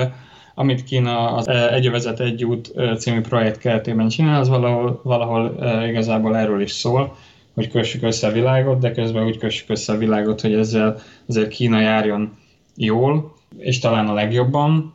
amit 0.54 0.84
Kína 0.84 1.34
az 1.34 1.48
Egy 1.48 1.90
vezet 1.90 2.20
egy 2.20 2.44
út 2.44 2.72
című 2.98 3.20
projekt 3.20 3.58
keretében 3.58 4.08
csinál, 4.08 4.40
az 4.40 4.48
valahol, 4.48 5.00
valahol 5.02 5.56
igazából 5.88 6.36
erről 6.36 6.60
is 6.60 6.70
szól, 6.70 7.16
hogy 7.54 7.68
kössük 7.68 8.02
össze 8.02 8.26
a 8.26 8.32
világot, 8.32 8.78
de 8.78 8.92
közben 8.92 9.24
úgy 9.24 9.38
kössük 9.38 9.70
össze 9.70 9.92
a 9.92 9.98
világot, 9.98 10.40
hogy 10.40 10.54
ezzel 10.54 10.98
azért 11.28 11.48
Kína 11.48 11.80
járjon 11.80 12.36
jól, 12.76 13.34
és 13.58 13.78
talán 13.78 14.08
a 14.08 14.12
legjobban. 14.12 14.94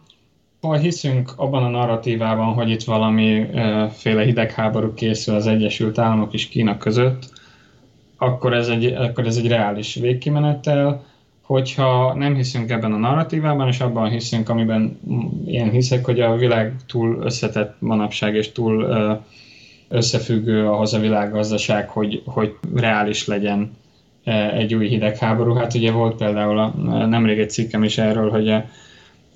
Ha 0.61 0.77
hiszünk 0.77 1.33
abban 1.35 1.63
a 1.63 1.69
narratívában, 1.69 2.53
hogy 2.53 2.69
itt 2.69 2.83
valami 2.83 3.45
féle 3.91 4.23
hidegháború 4.23 4.93
készül 4.93 5.35
az 5.35 5.47
Egyesült 5.47 5.97
Államok 5.97 6.33
és 6.33 6.47
Kína 6.47 6.77
között, 6.77 7.31
akkor 8.17 8.53
ez 8.53 8.67
egy, 8.67 8.85
akkor 8.85 9.25
ez 9.25 9.37
egy 9.37 9.47
reális 9.47 9.95
végkimenettel, 9.95 11.03
hogyha 11.41 12.13
nem 12.13 12.35
hiszünk 12.35 12.69
ebben 12.69 12.93
a 12.93 12.97
narratívában, 12.97 13.67
és 13.67 13.79
abban 13.79 14.09
hiszünk, 14.09 14.49
amiben 14.49 14.99
én 15.45 15.69
hiszek, 15.69 16.05
hogy 16.05 16.19
a 16.19 16.35
világ 16.35 16.75
túl 16.87 17.19
összetett 17.23 17.75
manapság, 17.79 18.35
és 18.35 18.51
túl 18.51 18.87
összefüggő 19.87 20.67
ahhoz 20.67 20.93
a 20.93 20.99
világgazdaság, 20.99 21.89
hogy, 21.89 22.21
hogy 22.25 22.55
reális 22.75 23.27
legyen 23.27 23.71
egy 24.53 24.75
új 24.75 24.87
hidegháború. 24.87 25.53
Hát 25.53 25.73
ugye 25.73 25.91
volt 25.91 26.15
például 26.15 26.59
a, 26.59 26.73
nemrég 27.05 27.39
egy 27.39 27.49
cikkem 27.49 27.83
is 27.83 27.97
erről, 27.97 28.29
hogy 28.29 28.53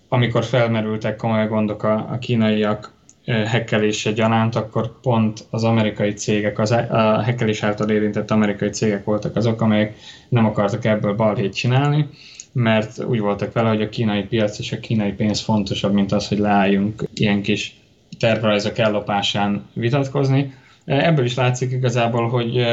amikor 0.07 0.43
felmerültek 0.43 1.15
komoly 1.15 1.47
gondok 1.47 1.83
a, 1.83 2.07
a 2.11 2.17
kínaiak 2.17 2.93
hekkelése 3.25 4.11
gyanánt, 4.11 4.55
akkor 4.55 4.99
pont 5.01 5.45
az 5.49 5.63
amerikai 5.63 6.13
cégek, 6.13 6.59
az, 6.59 6.71
a 6.71 7.21
hekkelés 7.21 7.63
által 7.63 7.89
érintett 7.89 8.31
amerikai 8.31 8.69
cégek 8.69 9.03
voltak 9.03 9.35
azok, 9.35 9.61
amelyek 9.61 9.95
nem 10.29 10.45
akartak 10.45 10.85
ebből 10.85 11.15
balhét 11.15 11.53
csinálni, 11.53 12.09
mert 12.51 13.03
úgy 13.03 13.19
voltak 13.19 13.53
vele, 13.53 13.69
hogy 13.69 13.81
a 13.81 13.89
kínai 13.89 14.23
piac 14.23 14.59
és 14.59 14.71
a 14.71 14.79
kínai 14.79 15.11
pénz 15.11 15.39
fontosabb, 15.39 15.93
mint 15.93 16.11
az, 16.11 16.27
hogy 16.27 16.37
leálljunk 16.37 17.03
ilyen 17.13 17.41
kis 17.41 17.75
tervrajzok 18.19 18.77
ellopásán 18.77 19.65
vitatkozni. 19.73 20.53
Ebből 20.85 21.25
is 21.25 21.35
látszik 21.35 21.71
igazából, 21.71 22.29
hogy 22.29 22.65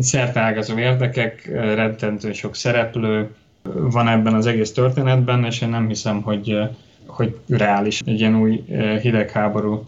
szerteágazó 0.00 0.78
érdekek, 0.78 1.50
rettentő 1.52 2.32
sok 2.32 2.54
szereplő 2.54 3.34
van 3.72 4.08
ebben 4.08 4.34
az 4.34 4.46
egész 4.46 4.72
történetben, 4.72 5.44
és 5.44 5.60
én 5.60 5.68
nem 5.68 5.88
hiszem, 5.88 6.22
hogy 6.22 6.58
hogy 7.06 7.36
reális 7.48 8.00
egy 8.04 8.20
ilyen 8.20 8.40
új 8.40 8.64
hidegháború 9.00 9.84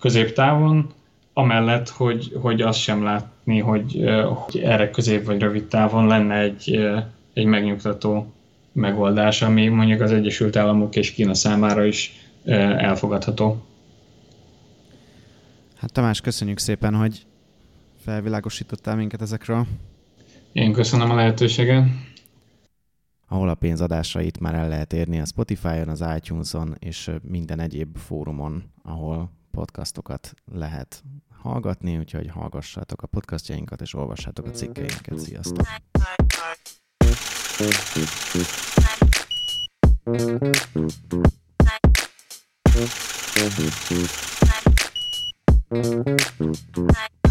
középtávon, 0.00 0.92
amellett, 1.32 1.88
hogy, 1.88 2.32
hogy 2.40 2.60
azt 2.60 2.78
sem 2.78 3.02
látni, 3.02 3.58
hogy, 3.58 4.04
hogy 4.24 4.60
erre 4.60 4.90
közép 4.90 5.24
vagy 5.24 5.40
rövid 5.40 5.64
távon 5.64 6.06
lenne 6.06 6.38
egy, 6.38 6.80
egy 7.32 7.44
megnyugtató 7.44 8.32
megoldás, 8.72 9.42
ami 9.42 9.68
mondjuk 9.68 10.00
az 10.00 10.12
Egyesült 10.12 10.56
Államok 10.56 10.96
és 10.96 11.12
Kína 11.12 11.34
számára 11.34 11.84
is 11.84 12.12
elfogadható. 12.76 13.64
Hát 15.76 15.92
Tamás, 15.92 16.20
köszönjük 16.20 16.58
szépen, 16.58 16.94
hogy 16.94 17.22
felvilágosítottál 18.04 18.96
minket 18.96 19.22
ezekről. 19.22 19.66
Én 20.52 20.72
köszönöm 20.72 21.10
a 21.10 21.14
lehetőséget 21.14 21.84
ahol 23.32 23.48
a 23.48 23.54
pénzadásait 23.54 24.40
már 24.40 24.54
el 24.54 24.68
lehet 24.68 24.92
érni 24.92 25.20
a 25.20 25.24
Spotify-on, 25.24 25.88
az 25.88 26.04
iTunes-on 26.16 26.74
és 26.78 27.10
minden 27.22 27.60
egyéb 27.60 27.96
fórumon, 27.96 28.62
ahol 28.82 29.30
podcastokat 29.50 30.34
lehet 30.52 31.02
hallgatni, 31.42 31.98
úgyhogy 31.98 32.28
hallgassátok 32.28 33.02
a 33.02 33.06
podcastjainkat 33.06 33.80
és 33.80 33.94
olvassátok 33.94 34.46
a 34.46 34.50
cikkeinket. 34.50 35.18
Sziasztok! 35.18 35.66
Thank 45.70 46.76
you. 46.76 47.21